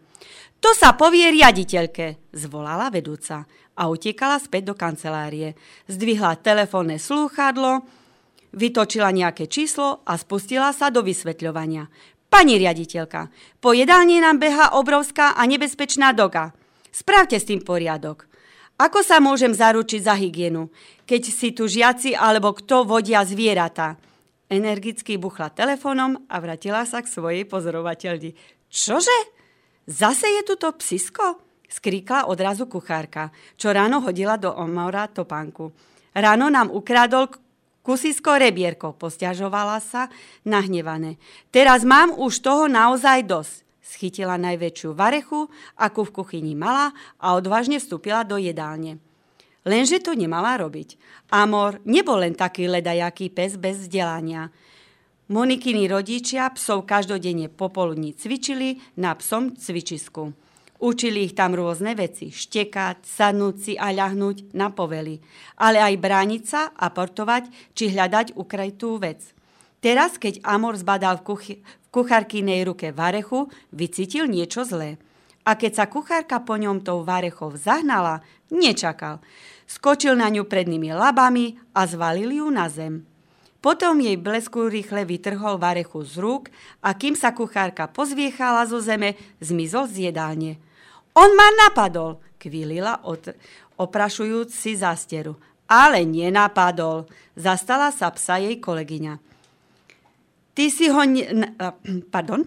[0.62, 5.57] To sa povie riaditeľke, zvolala vedúca a utekala späť do kancelárie.
[5.89, 7.81] Zdvihla telefónne slúchadlo,
[8.53, 11.89] vytočila nejaké číslo a spustila sa do vysvetľovania.
[12.29, 16.53] Pani riaditeľka, po jedálni nám beha obrovská a nebezpečná doga.
[16.93, 18.29] Spravte s tým poriadok.
[18.80, 20.72] Ako sa môžem zaručiť za hygienu,
[21.04, 24.00] keď si tu žiaci alebo kto vodia zvieratá?
[24.48, 28.34] Energicky buchla telefónom a vratila sa k svojej pozorovateľni.
[28.72, 29.36] Čože?
[29.84, 31.44] Zase je tu to psisko?
[31.68, 35.76] Skríkla odrazu kuchárka, čo ráno hodila do omora topánku.
[36.15, 37.30] Ráno nám ukradol
[37.84, 40.08] kusisko rebierko, posťažovala sa
[40.48, 41.22] nahnevané.
[41.52, 43.68] Teraz mám už toho naozaj dosť.
[43.89, 49.02] Schytila najväčšiu varechu, akú v kuchyni mala a odvážne vstúpila do jedálne.
[49.65, 50.93] Lenže to nemala robiť.
[51.34, 54.54] Amor nebol len taký ledajaký pes bez vzdelania.
[55.34, 60.38] Monikiny rodičia psov každodenne popoludní cvičili na psom cvičisku.
[60.80, 65.19] Učili ich tam rôzne veci, štekať, sadnúť si a ľahnúť na povely,
[65.60, 69.36] ale aj brániť sa, aportovať či hľadať ukrytú vec.
[69.84, 71.54] Teraz, keď Amor zbadal v, kuchy,
[71.89, 75.02] kuchárkynej ruke varechu, vycítil niečo zlé.
[75.45, 78.21] A keď sa kuchárka po ňom tou varechou zahnala,
[78.54, 79.21] nečakal.
[79.69, 83.06] Skočil na ňu prednými labami a zvalil ju na zem.
[83.60, 86.43] Potom jej blesku rýchle vytrhol varechu z rúk
[86.80, 90.56] a kým sa kuchárka pozviechala zo zeme, zmizol z jedálne.
[91.12, 93.36] On ma napadol, kvílila od,
[93.75, 95.36] oprašujúc si zásteru.
[95.69, 99.29] Ale nenapadol, zastala sa psa jej kolegyňa.
[100.60, 101.00] Ty si ho...
[101.08, 101.56] Ne,
[102.12, 102.43] pardon?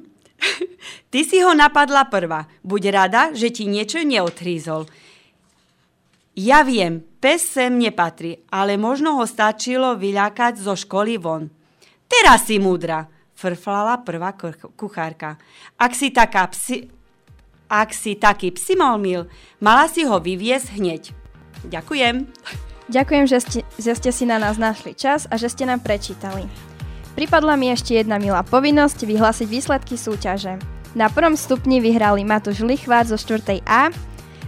[1.13, 2.45] Ty si ho napadla prvá.
[2.61, 4.85] Buď rada, že ti niečo neodhrízol.
[6.37, 11.49] Ja viem, pes sem nepatrí, ale možno ho stačilo vyľakať zo školy von.
[12.05, 14.37] Teraz si múdra, frflala prvá
[14.77, 15.41] kuchárka.
[15.81, 16.93] Ak si taká psi...
[17.73, 19.25] Ak si taký psimolmil,
[19.65, 21.03] mala si ho vyviesť hneď.
[21.65, 22.29] Ďakujem.
[22.93, 26.72] Ďakujem, že ste, že ste si na nás našli čas a že ste nám prečítali.
[27.13, 30.57] Pripadla mi ešte jedna milá povinnosť vyhlásiť výsledky súťaže.
[30.97, 33.65] Na prvom stupni vyhrali Matúš Lichvár zo 4.
[33.69, 33.93] A,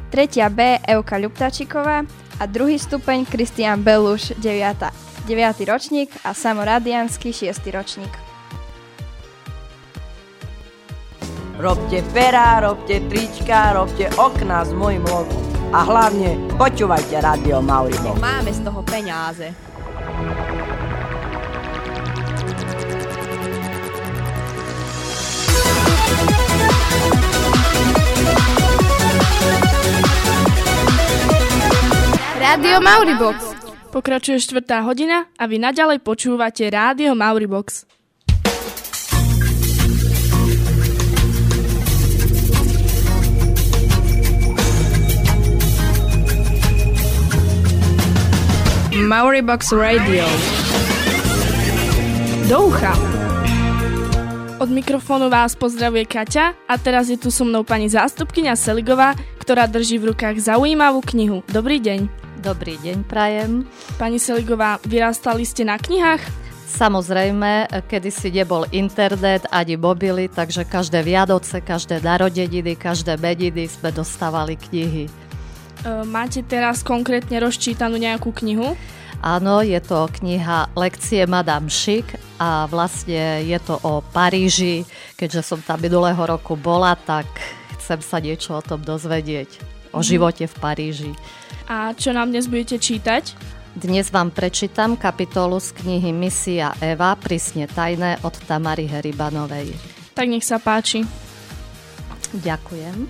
[0.09, 2.09] tretia B Euka Ľuptačiková
[2.41, 5.29] a druhý stupeň Kristian Beluš 9.
[5.29, 5.65] 9.
[5.69, 7.65] ročník a Samo Radiansky 6.
[7.73, 8.13] ročník.
[11.61, 15.41] Robte perá, robte trička, robte okna s mojim logom.
[15.73, 18.17] A hlavne počúvajte Radio Mauribo.
[18.21, 19.49] Máme z toho peňáze.
[32.45, 33.57] Rádio Mauribox.
[33.89, 37.89] Pokračuje štvrtá hodina a vy naďalej počúvate Rádio Mauribox.
[48.93, 50.29] Mauribox Radio.
[52.53, 52.93] Do ucha.
[54.61, 59.65] Od mikrofónu vás pozdravuje Kaťa a teraz je tu so mnou pani zástupkynia Seligová, ktorá
[59.65, 61.41] drží v rukách zaujímavú knihu.
[61.49, 62.24] Dobrý deň.
[62.45, 63.65] Dobrý deň, prajem.
[63.97, 66.21] Pani Seligová, vyrastali ste na knihách?
[66.69, 74.61] Samozrejme, kedysi nebol internet ani mobily, takže každé Viadoce, každé narodeniny, každé meniny sme dostávali
[74.61, 75.09] knihy.
[75.09, 75.11] E,
[76.05, 78.77] máte teraz konkrétne rozčítanú nejakú knihu?
[79.25, 82.05] Áno, je to kniha Lekcie Madame Chic
[82.37, 84.85] a vlastne je to o Paríži.
[85.17, 87.25] Keďže som tam minulého roku bola, tak
[87.81, 89.49] chcem sa niečo o tom dozvedieť.
[89.97, 90.09] O Mhm.
[90.13, 91.13] živote v Paríži.
[91.65, 93.33] A čo nám dnes budete čítať?
[93.73, 99.73] Dnes vám prečítam kapitolu z knihy Misia Eva, prísne tajné od Tamary Heribanovej.
[100.13, 101.09] Tak nech sa páči.
[102.37, 103.09] Ďakujem.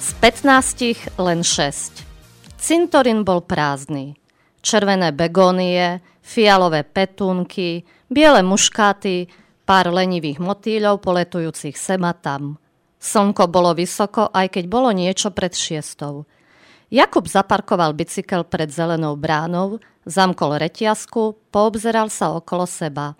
[0.00, 2.56] Z 15 len 6.
[2.56, 4.16] Cintorín bol prázdny.
[4.64, 9.28] Červené begónie, fialové petúnky, biele muškáty,
[9.68, 12.56] pár lenivých motýľov poletujúcich sem a tam.
[12.96, 16.24] Slnko bolo vysoko, aj keď bolo niečo pred šiestou.
[16.86, 23.18] Jakub zaparkoval bicykel pred zelenou bránou, zamkol reťazku, poobzeral sa okolo seba.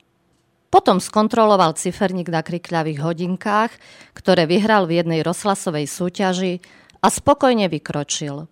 [0.70, 3.72] Potom skontroloval ciferník na krikľavých hodinkách,
[4.14, 6.62] ktoré vyhral v jednej rozhlasovej súťaži
[7.02, 8.46] a spokojne vykročil.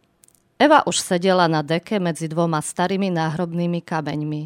[0.58, 4.42] Eva už sedela na deke medzi dvoma starými náhrobnými kameňmi.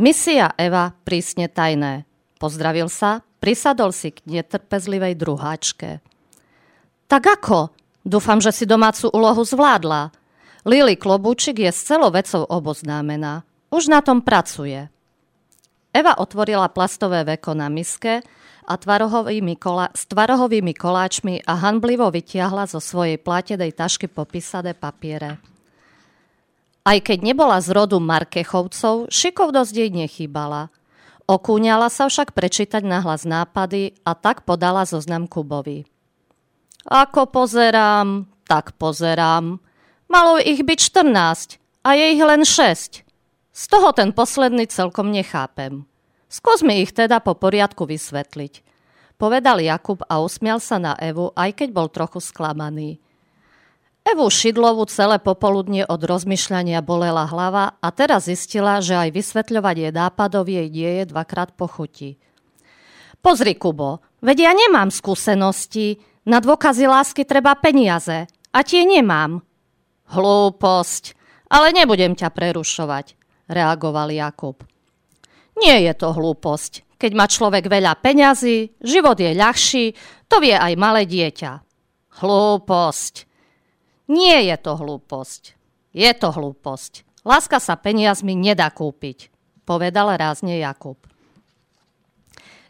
[0.00, 2.08] Misia Eva prísne tajné.
[2.36, 6.00] Pozdravil sa, prisadol si k netrpezlivej druháčke.
[7.08, 7.75] Tak ako?
[8.06, 10.14] Dúfam, že si domácu úlohu zvládla.
[10.62, 13.42] Lili Klobúčik je s celou vecou oboznámená.
[13.66, 14.86] Už na tom pracuje.
[15.90, 18.22] Eva otvorila plastové veko na miske
[18.62, 25.42] a tvarohovými kola- s tvarohovými koláčmi a hanblivo vytiahla zo svojej plátenej tašky popísané papiere.
[26.86, 30.70] Aj keď nebola z rodu Markechovcov, šikovnosť jej nechýbala.
[31.26, 35.95] Okúňala sa však prečítať nahlas nápady a tak podala zoznam Kubovi.
[36.86, 39.58] Ako pozerám, tak pozerám.
[40.06, 43.02] Malo ich byť 14 a je ich len 6.
[43.50, 45.82] Z toho ten posledný celkom nechápem.
[46.30, 48.62] Skús mi ich teda po poriadku vysvetliť.
[49.18, 53.02] Povedal Jakub a usmial sa na Evu, aj keď bol trochu sklamaný.
[54.06, 60.46] Evu Šidlovu celé popoludne od rozmýšľania bolela hlava a teraz zistila, že aj vysvetľovanie nápadov
[60.46, 62.14] jej nie je dvakrát pochutí.
[63.18, 65.98] Pozri, Kubo, veď ja nemám skúsenosti.
[66.26, 68.26] Na dôkazy lásky treba peniaze.
[68.50, 69.46] A tie nemám.
[70.10, 71.14] Hlúposť.
[71.46, 73.14] Ale nebudem ťa prerušovať,
[73.46, 74.66] reagoval Jakub.
[75.62, 76.98] Nie je to hlúposť.
[76.98, 79.94] Keď má človek veľa peňazí, život je ľahší,
[80.26, 81.52] to vie aj malé dieťa.
[82.18, 83.14] Hlúposť.
[84.10, 85.42] Nie je to hlúposť.
[85.94, 87.06] Je to hlúposť.
[87.22, 89.30] Láska sa peniazmi nedá kúpiť,
[89.66, 90.98] povedal rázne Jakub.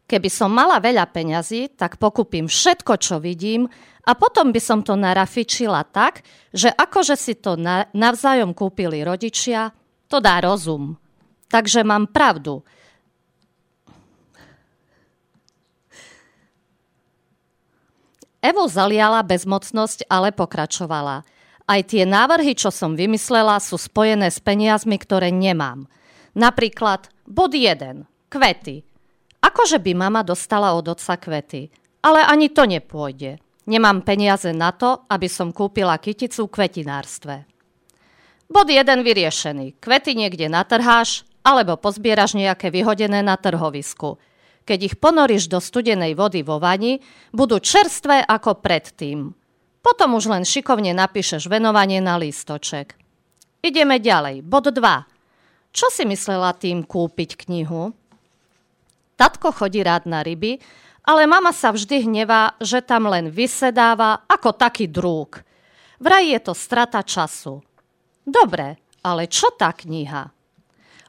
[0.07, 3.67] Keby som mala veľa peňazí, tak pokúpim všetko, čo vidím
[4.07, 6.23] a potom by som to narafičila tak,
[6.55, 9.75] že akože si to na, navzájom kúpili rodičia,
[10.07, 10.95] to dá rozum.
[11.51, 12.63] Takže mám pravdu.
[18.39, 21.27] Evo zaliala bezmocnosť, ale pokračovala.
[21.67, 25.91] Aj tie návrhy, čo som vymyslela, sú spojené s peniazmi, ktoré nemám.
[26.39, 28.07] Napríklad bod 1.
[28.31, 28.87] Kvety.
[29.47, 31.71] Akože by mama dostala od otca kvety.
[32.03, 33.39] Ale ani to nepôjde.
[33.67, 37.35] Nemám peniaze na to, aby som kúpila kyticu v kvetinárstve.
[38.47, 39.83] Bod 1 vyriešený.
[39.83, 44.23] Kvety niekde natrháš, alebo pozbieraš nejaké vyhodené na trhovisku.
[44.67, 49.31] Keď ich ponoríš do studenej vody vo vani, budú čerstvé ako predtým.
[49.83, 52.99] Potom už len šikovne napíšeš venovanie na lístoček.
[53.63, 54.43] Ideme ďalej.
[54.47, 54.79] Bod 2.
[55.75, 57.95] Čo si myslela tým kúpiť knihu?
[59.17, 60.61] Tatko chodí rád na ryby,
[61.07, 65.41] ale mama sa vždy hnevá, že tam len vysedáva ako taký drúk.
[65.97, 67.65] Vraj je to strata času.
[68.21, 70.29] Dobre, ale čo tá kniha?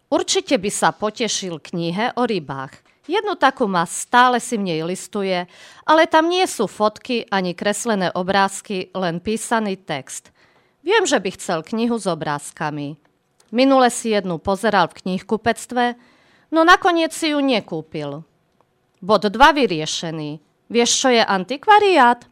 [0.07, 2.87] Určite by sa potešil knihe o rybách.
[3.07, 5.47] Jednu takú má, stále si v nej listuje,
[5.83, 10.31] ale tam nie sú fotky ani kreslené obrázky, len písaný text.
[10.83, 12.95] Viem, že by chcel knihu s obrázkami.
[13.51, 15.95] Minule si jednu pozeral v knihkupectve,
[16.51, 18.23] no nakoniec si ju nekúpil.
[18.97, 20.41] Bod 2 vyriešený.
[20.67, 22.27] Vieš, čo je antikvariát?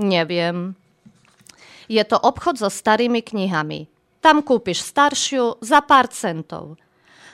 [0.00, 0.78] Neviem.
[1.86, 3.86] Je to obchod so starými knihami.
[4.24, 6.80] Tam kúpiš staršiu za pár centov.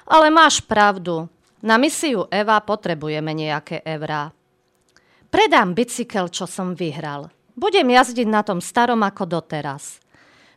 [0.05, 1.31] Ale máš pravdu,
[1.63, 4.35] na misiu Eva potrebujeme nejaké eurá.
[5.31, 7.31] Predám bicykel, čo som vyhral.
[7.57, 10.03] Budem jazdiť na tom starom ako doteraz.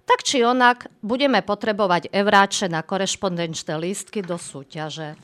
[0.03, 5.15] Tak či onak, budeme potrebovať evráče na korešpondenčné lístky do súťaže.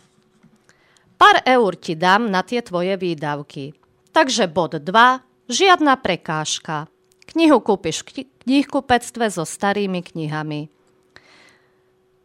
[1.22, 3.78] Pár eur ti dám na tie tvoje výdavky.
[4.10, 4.90] Takže bod 2,
[5.54, 6.90] žiadna prekážka.
[7.30, 10.74] Knihu kúpiš v kni- knihkupectve so starými knihami.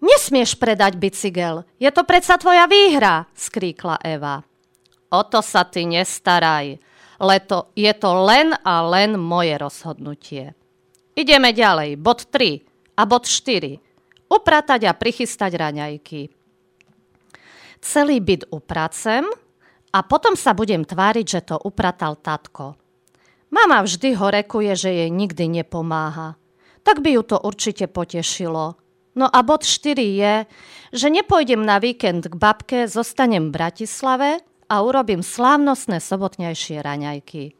[0.00, 4.40] Nesmieš predať bicykel, je to predsa tvoja výhra, skríkla Eva.
[5.12, 6.80] O to sa ty nestaraj,
[7.20, 10.56] leto je to len a len moje rozhodnutie.
[11.12, 13.76] Ideme ďalej, bod 3 a bod 4.
[14.32, 16.45] Upratať a prichystať raňajky.
[17.80, 19.24] Celý byt upracem
[19.92, 22.76] a potom sa budem tváriť, že to upratal tatko.
[23.48, 26.34] Mama vždy horekuje, že jej nikdy nepomáha.
[26.82, 28.76] Tak by ju to určite potešilo.
[29.16, 30.34] No a bod 4 je,
[30.92, 34.30] že nepôjdem na víkend k babke, zostanem v Bratislave
[34.68, 37.56] a urobím slávnostné sobotnejšie raňajky.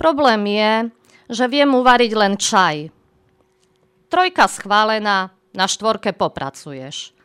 [0.00, 0.72] Problém je,
[1.28, 2.88] že viem uvariť len čaj.
[4.08, 7.17] Trojka schválená, na štvorke popracuješ.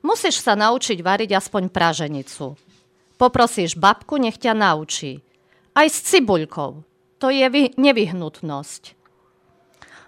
[0.00, 2.56] Musíš sa naučiť variť aspoň praženicu.
[3.20, 5.20] Poprosíš babku, nech ťa naučí.
[5.76, 6.70] Aj s cibuľkou.
[7.20, 8.96] To je vy- nevyhnutnosť.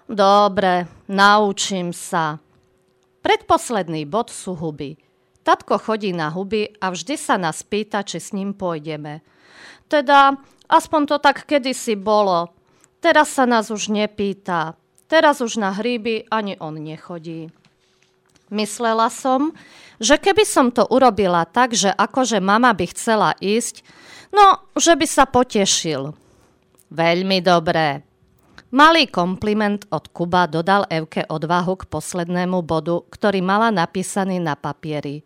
[0.09, 2.41] Dobre, naučím sa.
[3.21, 4.97] Predposledný bod sú huby.
[5.45, 9.21] Tatko chodí na huby a vždy sa nás pýta, či s ním pôjdeme.
[9.87, 10.33] Teda,
[10.67, 12.49] aspoň to tak kedysi bolo.
[12.97, 14.73] Teraz sa nás už nepýta.
[15.05, 17.53] Teraz už na hríby ani on nechodí.
[18.53, 19.49] Myslela som,
[19.97, 23.81] že keby som to urobila tak, že akože mama by chcela ísť,
[24.29, 26.13] no, že by sa potešil.
[26.93, 28.05] Veľmi dobré.
[28.73, 35.21] Malý kompliment od Kuba dodal Evke odvahu k poslednému bodu, ktorý mala napísaný na papieri.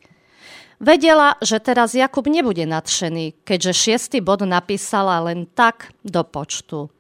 [0.84, 6.92] Vedela, že teraz Jakub nebude nadšený, keďže šiestý bod napísala len tak do počtu.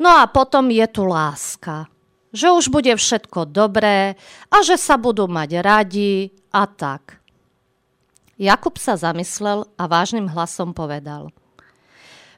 [0.00, 1.89] No a potom je tu láska.
[2.30, 4.14] Že už bude všetko dobré
[4.50, 7.18] a že sa budú mať radi a tak.
[8.40, 11.28] Jakub sa zamyslel a vážnym hlasom povedal–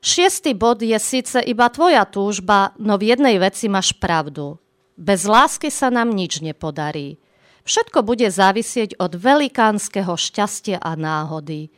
[0.03, 4.59] Šiestý bod je síce iba tvoja túžba, no v jednej veci máš pravdu.
[4.99, 7.23] Bez lásky sa nám nič nepodarí.
[7.63, 11.71] Všetko bude závisieť od velikánskeho šťastia a náhody.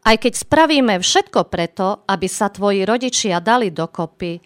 [0.00, 4.40] Aj keď spravíme všetko preto, aby sa tvoji rodičia dali dokopy,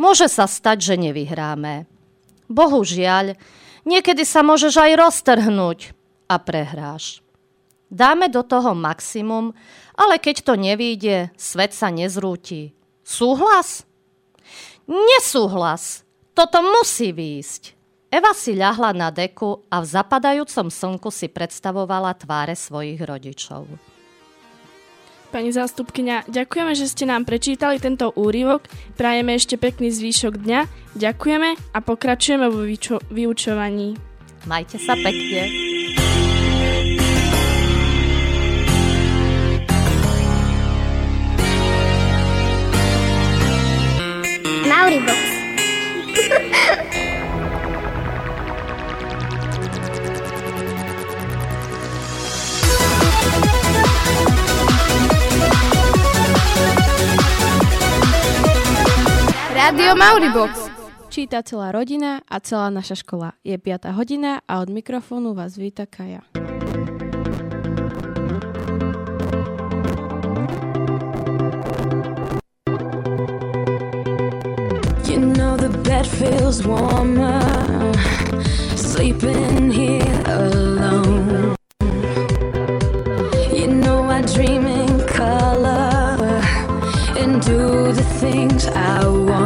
[0.00, 1.84] môže sa stať, že nevyhráme.
[2.46, 3.34] Bohužiaľ,
[3.86, 5.78] niekedy sa môžeš aj roztrhnúť
[6.30, 7.22] a prehráš.
[7.86, 9.54] Dáme do toho maximum,
[9.94, 12.74] ale keď to nevíde, svet sa nezrúti.
[13.06, 13.86] Súhlas?
[14.90, 16.02] Nesúhlas.
[16.34, 17.78] Toto musí výjsť.
[18.10, 23.66] Eva si ľahla na deku a v zapadajúcom slnku si predstavovala tváre svojich rodičov.
[25.26, 28.64] Pani zástupkynia, ďakujeme, že ste nám prečítali tento úryvok,
[28.96, 30.60] prajeme ešte pekný zvýšok dňa,
[30.96, 33.98] ďakujeme a pokračujeme vo vyučo- vyučovaní.
[34.48, 35.50] Majte sa pekne.
[44.64, 45.20] Mauribox.
[59.66, 60.70] Rádio Mauribox.
[61.10, 63.34] Číta celá rodina a celá naša škola.
[63.42, 63.90] Je 5.
[63.98, 66.22] hodina a od mikrofónu vás víta Kaja.
[75.10, 77.42] You know the bed feels warmer
[78.78, 81.58] sleeping here alone.
[83.50, 86.22] You know I dream in color
[87.18, 89.45] and do the things I want.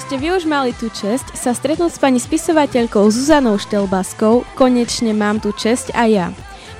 [0.00, 5.44] Ste vy už mali tú česť sa stretnúť s pani spisovateľkou Zuzanou Štelbaskou, konečne mám
[5.44, 6.26] tú česť aj ja.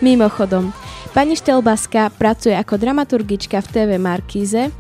[0.00, 0.72] Mimochodom,
[1.10, 4.70] Pani Štelbaska pracuje ako dramaturgička v TV Markíze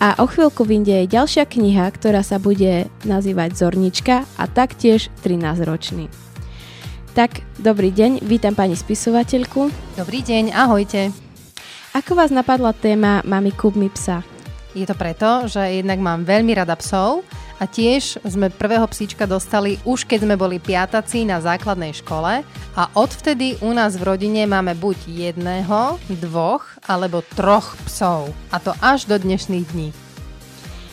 [0.00, 6.08] a o chvíľku vyjde jej ďalšia kniha, ktorá sa bude nazývať Zornička a taktiež 13-ročný.
[7.12, 9.68] Tak, dobrý deň, vítam pani spisovateľku.
[9.94, 11.12] Dobrý deň, ahojte.
[11.92, 14.24] Ako vás napadla téma Mami kúp mi psa?
[14.72, 17.28] Je to preto, že jednak mám veľmi rada psov
[17.58, 22.46] a tiež sme prvého psíčka dostali už keď sme boli piataci na základnej škole
[22.78, 28.30] a odvtedy u nás v rodine máme buď jedného, dvoch alebo troch psov.
[28.54, 29.90] A to až do dnešných dní.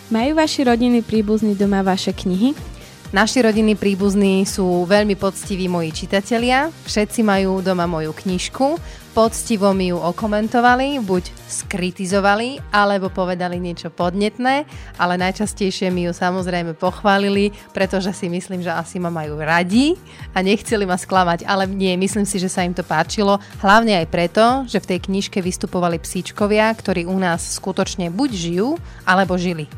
[0.10, 2.75] Majú vaši rodiny príbuzní doma vaše knihy?
[3.16, 8.76] Naši rodiny príbuzní sú veľmi poctiví moji čitatelia, všetci majú doma moju knižku,
[9.16, 14.68] poctivo mi ju okomentovali, buď skritizovali, alebo povedali niečo podnetné,
[15.00, 19.96] ale najčastejšie mi ju samozrejme pochválili, pretože si myslím, že asi ma majú radi
[20.36, 24.12] a nechceli ma sklamať, ale nie, myslím si, že sa im to páčilo, hlavne aj
[24.12, 28.76] preto, že v tej knižke vystupovali psíčkovia, ktorí u nás skutočne buď žijú,
[29.08, 29.72] alebo žili.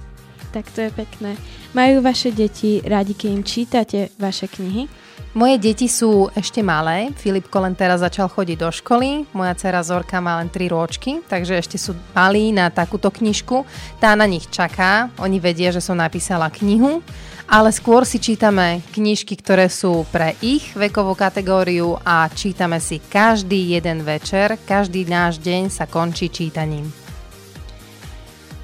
[0.57, 1.37] Tak to je pekné.
[1.77, 4.89] Majú vaše deti rádi, keď im čítate vaše knihy?
[5.37, 7.13] Moje deti sú ešte malé.
[7.13, 9.29] Filipko len teraz začal chodiť do školy.
[9.37, 13.61] Moja dcera Zorka má len 3 ročky, takže ešte sú malí na takúto knižku.
[14.01, 15.13] Tá na nich čaká.
[15.21, 17.05] Oni vedia, že som napísala knihu.
[17.45, 23.77] Ale skôr si čítame knižky, ktoré sú pre ich vekovú kategóriu a čítame si každý
[23.77, 24.57] jeden večer.
[24.65, 27.06] Každý náš deň sa končí čítaním.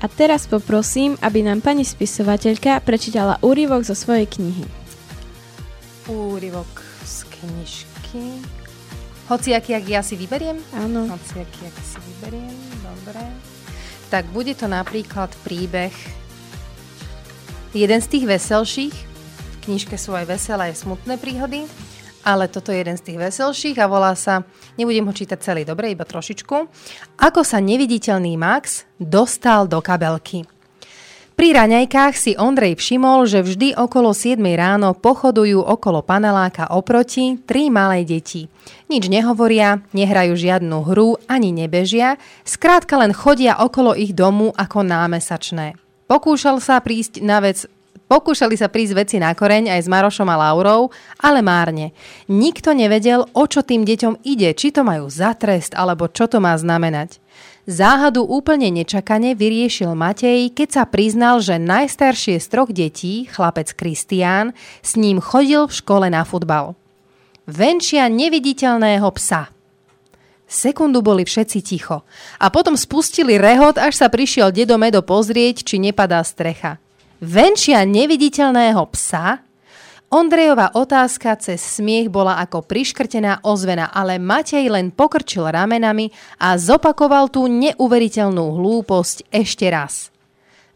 [0.04, 4.68] A teraz poprosím, aby nám pani spisovateľka prečítala úryvok zo svojej knihy.
[6.12, 8.44] Úryvok z knižky.
[9.32, 10.60] Hociaký, ak ja si vyberiem?
[10.76, 11.08] Áno.
[11.08, 12.52] Hociaký, ak si vyberiem,
[12.84, 13.24] dobre.
[14.12, 15.96] Tak bude to napríklad príbeh
[17.72, 18.96] jeden z tých veselších.
[19.32, 21.64] V knižke sú aj veselé, aj smutné príhody
[22.24, 24.48] ale toto je jeden z tých veselších a volá sa,
[24.80, 26.56] nebudem ho čítať celý, dobre, iba trošičku,
[27.20, 30.48] ako sa neviditeľný Max dostal do kabelky.
[31.34, 37.74] Pri raňajkách si Ondrej všimol, že vždy okolo 7 ráno pochodujú okolo paneláka oproti tri
[37.74, 38.54] malé deti.
[38.86, 45.74] Nič nehovoria, nehrajú žiadnu hru, ani nebežia, skrátka len chodia okolo ich domu ako námesačné.
[46.06, 47.66] Pokúšal sa prísť na vec
[48.14, 51.98] Pokúšali sa prísť veci na koreň aj s Marošom a Laurou, ale márne.
[52.30, 56.38] Nikto nevedel, o čo tým deťom ide, či to majú za trest, alebo čo to
[56.38, 57.18] má znamenať.
[57.66, 64.54] Záhadu úplne nečakane vyriešil Matej, keď sa priznal, že najstaršie z troch detí, chlapec Kristián,
[64.86, 66.78] s ním chodil v škole na futbal.
[67.50, 69.50] Venčia neviditeľného psa.
[70.46, 72.06] Sekundu boli všetci ticho
[72.38, 76.83] a potom spustili rehot, až sa prišiel dedo Medo pozrieť, či nepadá strecha
[77.24, 79.40] venčia neviditeľného psa,
[80.14, 87.34] Ondrejová otázka cez smiech bola ako priškrtená ozvena, ale Matej len pokrčil ramenami a zopakoval
[87.34, 90.14] tú neuveriteľnú hlúposť ešte raz.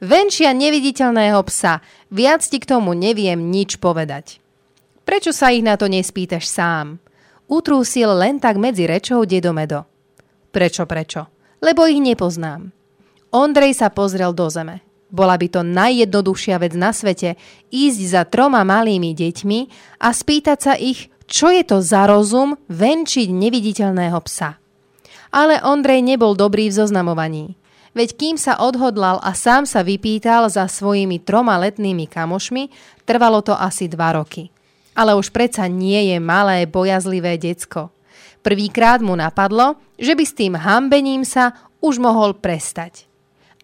[0.01, 4.41] Venčia neviditeľného psa, viac ti k tomu neviem nič povedať.
[5.05, 6.97] Prečo sa ich na to nespýtaš sám?
[7.45, 9.85] Utrúsil len tak medzi rečou dedomedo.
[10.49, 11.29] Prečo, prečo?
[11.61, 12.73] Lebo ich nepoznám.
[13.29, 14.86] Ondrej sa pozrel do zeme.
[15.07, 17.39] Bola by to najjednoduchšia vec na svete
[17.71, 19.59] ísť za troma malými deťmi
[20.03, 24.59] a spýtať sa ich, čo je to za rozum venčiť neviditeľného psa.
[25.31, 27.45] Ale Ondrej nebol dobrý v zoznamovaní.
[27.95, 32.69] Veď kým sa odhodlal a sám sa vypýtal za svojimi troma letnými kamošmi,
[33.09, 34.53] trvalo to asi dva roky.
[34.93, 37.89] Ale už predsa nie je malé, bojazlivé decko.
[38.45, 43.09] Prvýkrát mu napadlo, že by s tým hambením sa už mohol prestať.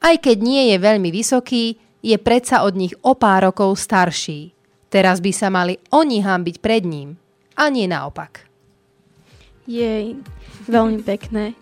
[0.03, 4.51] Aj keď nie je veľmi vysoký, je predsa od nich o pár rokov starší.
[4.91, 7.15] Teraz by sa mali oni hambiť pred ním,
[7.57, 8.49] a nie naopak.
[9.63, 10.19] Jej,
[10.67, 11.55] veľmi pekné.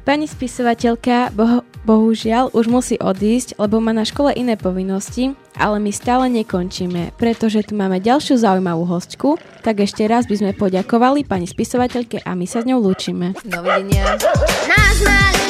[0.00, 5.92] Pani spisovateľka boho, bohužiaľ už musí odísť, lebo má na škole iné povinnosti, ale my
[5.92, 11.46] stále nekončíme, pretože tu máme ďalšiu zaujímavú hostku, tak ešte raz by sme poďakovali pani
[11.46, 13.36] spisovateľke a my sa s ňou lúčime.
[13.44, 14.18] Dovidenia.
[14.66, 15.49] Náš malý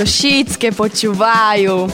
[0.00, 1.92] To šítske počúvajú.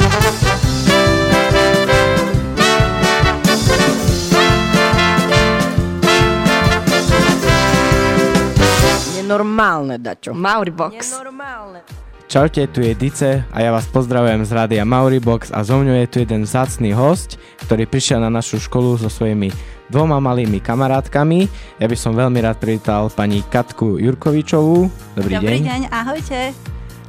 [9.18, 10.38] Nenormálne, Dačo.
[10.38, 11.18] Mauribox.
[11.18, 11.82] Nenormálne.
[12.30, 16.06] Čaute, tu je Dice a ja vás pozdravujem z rádia Mauribox a zo mňou je
[16.06, 19.50] tu jeden vzácný host, ktorý prišiel na našu školu so svojimi
[19.90, 21.50] dvoma malými kamarátkami.
[21.82, 24.94] Ja by som veľmi rád privítal pani Katku Jurkovičovú.
[25.18, 25.62] Dobrý, Dobrý deň.
[25.66, 26.54] deň, ahojte.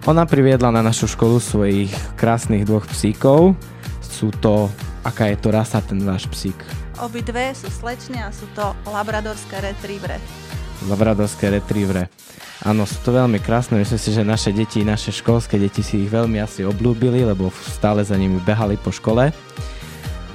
[0.07, 3.59] Ona priviedla na našu školu svojich krásnych dvoch psíkov.
[3.99, 4.71] Sú to,
[5.03, 6.55] aká je to rasa ten váš psík?
[7.03, 10.15] Obidve sú slečne a sú to labradorské retrievere.
[10.87, 12.07] Labradorské retrievere.
[12.63, 16.09] Áno, sú to veľmi krásne, myslím si, že naše deti, naše školské deti si ich
[16.09, 19.35] veľmi asi oblúbili, lebo stále za nimi behali po škole.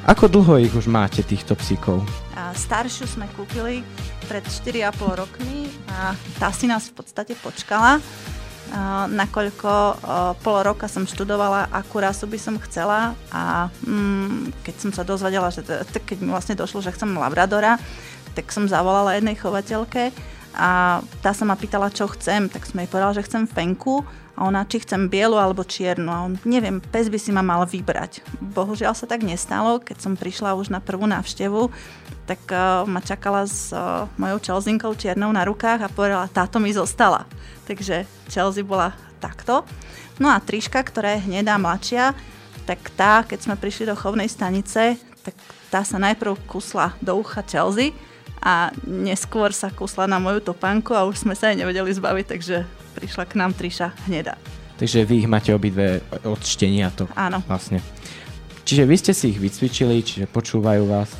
[0.05, 2.05] Ako dlho ich už máte, týchto psíkov?
[2.37, 3.81] A staršiu sme kúpili
[4.29, 8.05] pred 4,5 rokmi a tá si nás v podstate počkala.
[9.13, 9.73] Nakoľko
[10.41, 15.53] pol roka som študovala, akú rasu by som chcela a mm, keď som sa dozvedela,
[15.53, 17.77] že t- keď mi vlastne došlo, že chcem Labradora,
[18.33, 20.09] tak som zavolala jednej chovateľke
[20.57, 24.49] a tá sa ma pýtala, čo chcem, tak som jej povedala, že chcem fenku a
[24.49, 28.25] ona, či chcem bielu alebo čiernu a on, neviem, pes by si ma mal vybrať.
[28.41, 31.69] Bohužiaľ sa tak nestalo, keď som prišla už na prvú návštevu,
[32.25, 36.73] tak uh, ma čakala s uh, mojou Chelsinkou čiernou na rukách a povedala, táto mi
[36.73, 37.29] zostala.
[37.69, 39.63] Takže Chelsea bola takto.
[40.19, 42.15] No a Triška, ktorá je hnedá mladšia,
[42.67, 45.35] tak tá, keď sme prišli do chovnej stanice, tak
[45.71, 47.95] tá sa najprv kusla do ucha Chelsea
[48.43, 52.67] a neskôr sa kusla na moju topánku a už sme sa jej nevedeli zbaviť, takže
[52.99, 54.35] prišla k nám Triša hnedá.
[54.83, 57.07] Takže vy ich máte obidve od štenia to.
[57.15, 57.39] Áno.
[57.47, 57.79] Vlastne.
[58.67, 61.11] Čiže vy ste si ich vycvičili, čiže počúvajú vás.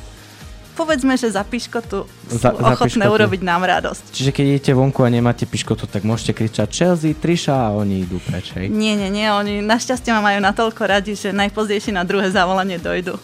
[0.73, 3.13] Povedzme, že za piškotu sú Za- za ochotné piškotu.
[3.13, 4.03] urobiť nám radosť.
[4.09, 8.17] Čiže keď idete vonku a nemáte piškotu, tak môžete kričať Chelsea, Trisha a oni idú
[8.19, 8.67] preč, hej?
[8.67, 13.21] Nie, nie, nie, oni našťastie ma majú natoľko radi, že najpozdejšie na druhé zavolanie dojdu.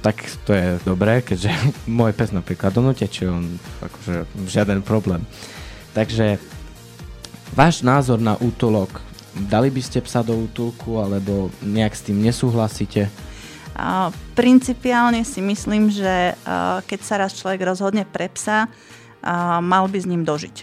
[0.00, 1.48] Tak to je dobré, keďže
[1.88, 4.14] môj pes napríklad donútečie, on akože
[4.44, 5.24] žiaden problém.
[5.92, 6.36] Takže
[7.50, 9.00] váš názor na útulok,
[9.32, 13.08] dali by ste psa do útulku, alebo nejak s tým nesúhlasíte?
[13.74, 16.38] A principiálne si myslím, že
[16.86, 18.70] keď sa raz človek rozhodne pre psa,
[19.60, 20.56] mal by s ním dožiť.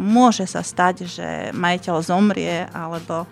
[0.00, 3.28] Môže sa stať, že majiteľ zomrie alebo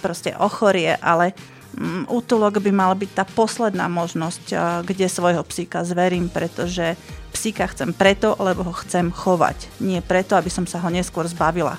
[0.00, 1.36] proste ochorie, ale
[1.76, 4.50] mm, útulok by mal byť tá posledná možnosť,
[4.82, 6.98] kde svojho psíka zverím, pretože
[7.30, 9.78] psíka chcem preto, lebo ho chcem chovať.
[9.78, 11.78] Nie preto, aby som sa ho neskôr zbavila.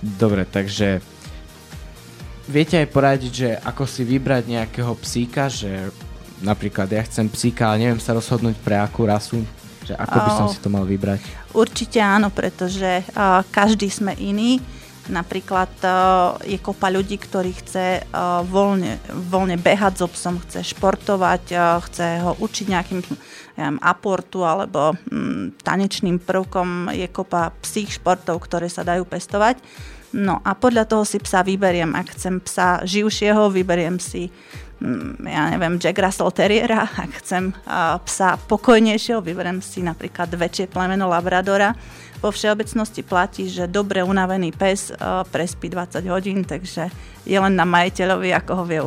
[0.00, 1.02] Dobre, takže
[2.46, 5.90] viete aj poradiť, že ako si vybrať nejakého psíka, že
[6.40, 9.42] napríklad ja chcem psíka, ale neviem sa rozhodnúť pre akú rasu,
[9.86, 11.22] že ako by som si to mal vybrať?
[11.54, 14.58] Určite áno, pretože uh, každý sme iný.
[15.06, 18.98] Napríklad uh, je kopa ľudí, ktorí chce uh, voľne,
[19.30, 23.00] voľne behať so psom, chce športovať, uh, chce ho učiť nejakým
[23.56, 26.90] ja neviem, aportu alebo mm, tanečným prvkom.
[26.90, 29.62] Je kopa psích športov, ktoré sa dajú pestovať.
[30.14, 31.96] No a podľa toho si psa vyberiem.
[31.98, 34.30] Ak chcem psa živšieho, vyberiem si
[34.78, 37.50] mm, ja neviem, Jack Russell Terriera, ak chcem
[38.06, 41.74] psa pokojnejšieho, vyberiem si napríklad väčšie plemeno Labradora.
[42.16, 44.88] Vo všeobecnosti platí, že dobre unavený pes
[45.28, 46.88] prespí 20 hodín, takže
[47.28, 48.80] je len na majiteľovi, ako ho vie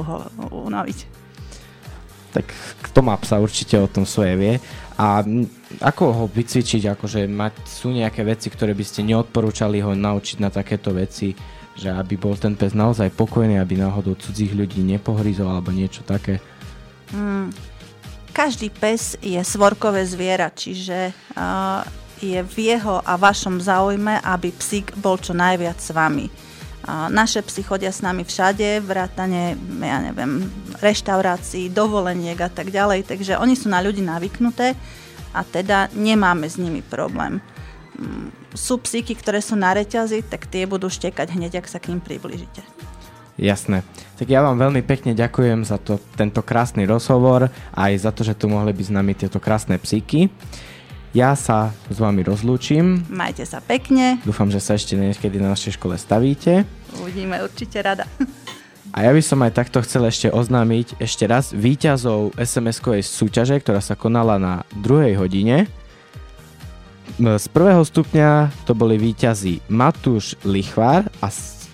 [0.49, 0.99] unaviť.
[2.33, 2.45] Tak
[2.89, 4.53] kto má psa, určite o tom svoje vie.
[4.97, 5.21] A
[5.77, 10.49] ako ho vycvičiť, akože mať, sú nejaké veci, ktoré by ste neodporúčali ho naučiť na
[10.49, 11.37] takéto veci,
[11.77, 16.41] že aby bol ten pes naozaj pokojný, aby náhodou cudzích ľudí nepohryzol alebo niečo také.
[17.13, 17.53] Mm,
[18.33, 21.85] každý pes je svorkové zviera, čiže uh,
[22.19, 26.27] je v jeho a vašom záujme, aby psík bol čo najviac s vami.
[26.83, 30.49] Uh, naše psy chodia s nami všade, vrátane, ja neviem,
[30.81, 34.73] reštaurácií, dovoleniek a tak ďalej, takže oni sú na ľudí navyknuté
[35.33, 37.41] a teda nemáme s nimi problém.
[37.99, 41.93] Mm, sú psíky, ktoré sú na reťazi, tak tie budú štekať hneď, ak sa k
[41.93, 42.65] ním priblížite.
[43.39, 43.87] Jasné.
[44.19, 48.27] Tak ja vám veľmi pekne ďakujem za to, tento krásny rozhovor a aj za to,
[48.27, 50.27] že tu mohli byť s nami tieto krásne psíky.
[51.15, 53.07] Ja sa s vami rozlúčim.
[53.09, 56.67] Majte sa pekne, Dúfam, že sa ešte niekedy na našej škole stavíte.
[57.01, 58.05] uvidíme určite rada.
[58.89, 63.79] A ja by som aj takto chcel ešte oznámiť ešte raz víťazov SMS-kovej súťaže, ktorá
[63.79, 65.69] sa konala na druhej hodine.
[67.21, 71.29] M- Z prvého stupňa to boli víťazi Matúš Lichvár a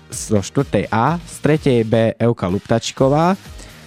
[0.06, 0.86] zo 4.
[0.92, 1.34] A, z
[1.82, 1.88] 3.
[1.88, 3.34] B Euka Luptačková,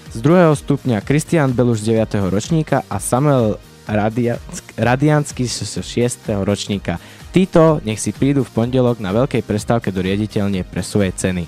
[0.10, 2.34] z druhého stupňa Kristian Beluš z 9.
[2.34, 4.42] ročníka a Samuel Radia-
[4.74, 6.34] Radiansky z 6.
[6.42, 6.98] ročníka.
[7.30, 11.46] Títo nech si prídu v pondelok na veľkej prestávke do riaditeľne pre svoje ceny.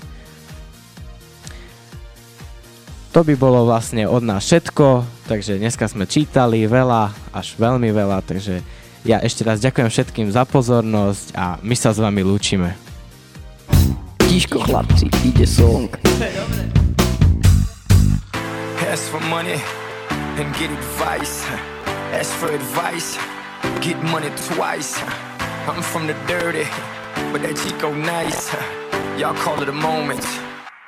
[3.12, 8.24] To by bolo vlastne od nás všetko, takže dneska sme čítali veľa, až veľmi veľa,
[8.24, 8.64] takže
[9.04, 12.72] ja ešte raz ďakujem všetkým za pozornosť a my sa s vami lúčime.
[14.16, 15.92] Tiško chlapci, ide song.
[18.88, 19.60] Ask for money
[20.40, 21.44] and get advice.
[22.16, 23.20] Ask for advice,
[23.84, 24.96] get money twice.
[25.68, 26.64] I'm from the dirty,
[27.28, 28.48] but that Chico nice.
[29.20, 30.24] Y'all call it a moment,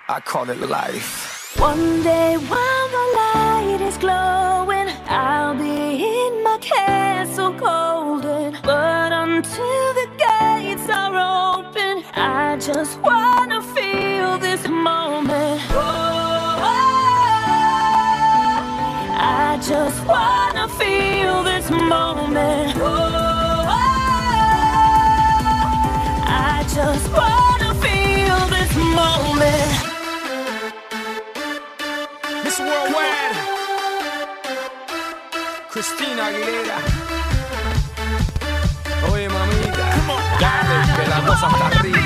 [0.09, 1.44] I call it life.
[1.59, 8.59] One day while the light is glowing, I'll be in my castle golden.
[8.63, 13.24] But until the gates are open, I just wanna
[36.25, 36.79] Aguilera.
[39.13, 39.91] Oye, mamita,
[40.41, 41.99] dale, que la cosa está arriba.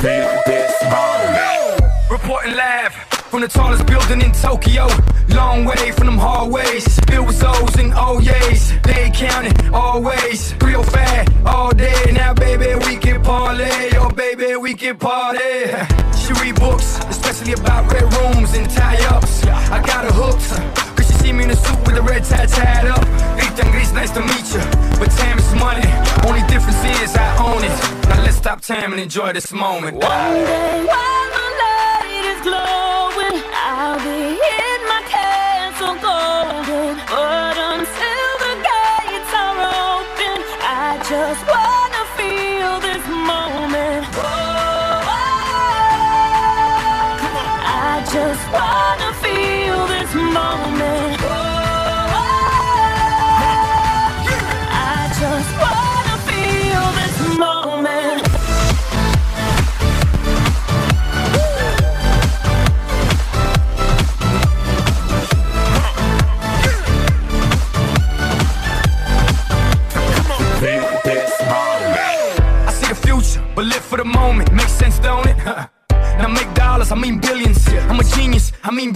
[0.00, 1.82] Feel this moment.
[2.08, 2.94] Reporting live
[3.30, 4.86] from the tallest building in Tokyo.
[14.98, 15.38] Party.
[16.18, 19.44] She read books, especially about red rooms and tie ups.
[19.44, 20.48] I got her hooked.
[20.96, 23.02] Cause she see me in a suit with a red tie tied up.
[23.38, 24.62] Ethan Gris, nice to meet you.
[24.98, 25.86] But time is money.
[26.26, 28.08] Only difference is I own it.
[28.08, 29.96] Now let's stop time and enjoy this moment.
[29.96, 36.96] One day while the light is glowing, I'll be in my castle golden.
[37.08, 37.47] But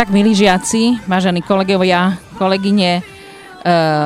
[0.00, 3.02] Tak, milí žiaci, vážení kolegovia, kolegyne, e,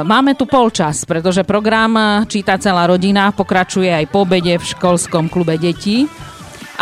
[0.02, 5.54] máme tu polčas, pretože program Číta celá rodina pokračuje aj po obede v školskom klube
[5.54, 6.10] detí.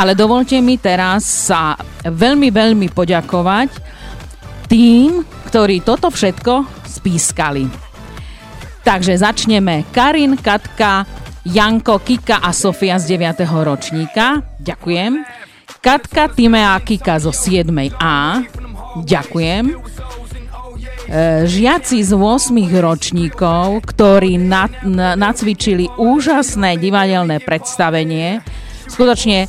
[0.00, 1.76] Ale dovolte mi teraz sa
[2.08, 3.68] veľmi, veľmi poďakovať
[4.72, 5.20] tým,
[5.52, 7.68] ktorí toto všetko spískali.
[8.80, 9.92] Takže začneme.
[9.92, 11.04] Karin, Katka,
[11.44, 13.44] Janko, Kika a Sofia z 9.
[13.44, 14.40] ročníka.
[14.56, 15.20] Ďakujem.
[15.84, 18.40] Katka, Timea a Kika zo 7A.
[19.00, 19.64] Ďakujem.
[19.72, 19.74] E,
[21.48, 28.44] Žiaci z 8 ročníkov, ktorí na, na, nacvičili úžasné divadelné predstavenie,
[28.88, 29.48] skutočne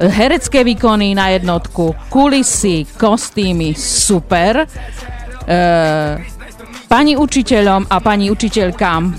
[0.00, 4.64] herecké výkony na jednotku, kulisy, kostýmy, super.
[4.64, 4.66] E,
[6.88, 9.12] pani učiteľom a pani učiteľkám, e,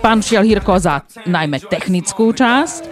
[0.00, 2.82] pán Šiel Hirko za najmä technickú časť,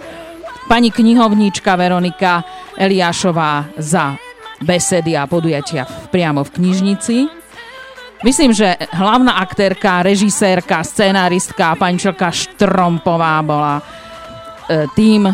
[0.71, 2.43] pani knihovníčka Veronika
[2.79, 4.30] Eliášová za
[4.61, 7.17] besedy a podujatia priamo v knižnici.
[8.21, 13.83] Myslím, že hlavná aktérka, režisérka, scenáristka Pančelka Štrompová bola e,
[14.93, 15.25] tým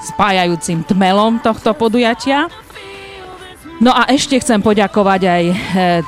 [0.00, 2.48] spájajúcim tmelom tohto podujatia.
[3.84, 5.56] No a ešte chcem poďakovať aj e,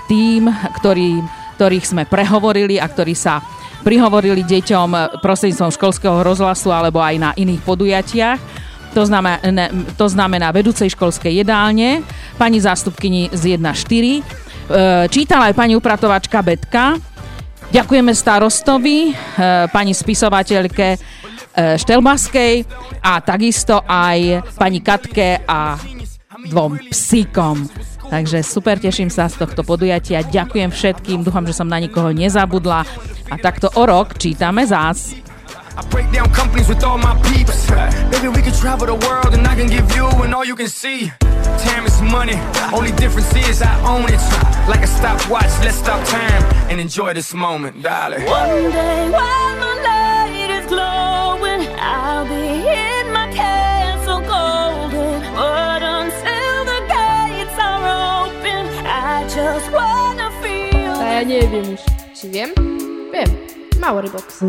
[0.08, 0.48] tým,
[0.80, 1.20] ktorý,
[1.60, 3.44] ktorých sme prehovorili a ktorí sa
[3.84, 8.40] prihovorili deťom prostredníctvom školského rozhlasu alebo aj na iných podujatiach.
[8.96, 9.38] To znamená,
[9.94, 12.00] to znamená vedúcej školskej jedálne,
[12.40, 14.48] pani zástupkyni z 1.4,
[15.12, 16.96] čítala aj pani upratovačka Betka.
[17.68, 20.98] Ďakujeme starostovi, e, pani spisovateľke e,
[21.76, 22.64] Štelbaskej
[23.04, 25.76] a takisto aj pani Katke a
[26.48, 27.68] dvom psíkom.
[28.08, 30.24] Takže super, teším sa z tohto podujatia.
[30.24, 32.88] Ďakujem všetkým, dúfam, že som na nikoho nezabudla.
[33.28, 35.12] A takto o rok čítame zás.
[35.78, 37.70] I break down companies with all my peeps.
[38.10, 40.66] Maybe we can travel the world and I can give you and all you can
[40.66, 41.12] see.
[41.62, 42.34] Time is money,
[42.74, 44.18] only difference is I own it.
[44.68, 48.24] Like a stopwatch, let's stop time and enjoy this moment, darling.
[48.26, 55.22] One day while the light is glowing, I'll be in my castle golden.
[55.38, 60.98] But until the gates are open, I just wanna feel.
[60.98, 61.80] A ja neviem už.
[62.18, 62.50] Či viem?
[63.14, 63.30] Viem.
[63.78, 64.42] Maori Box.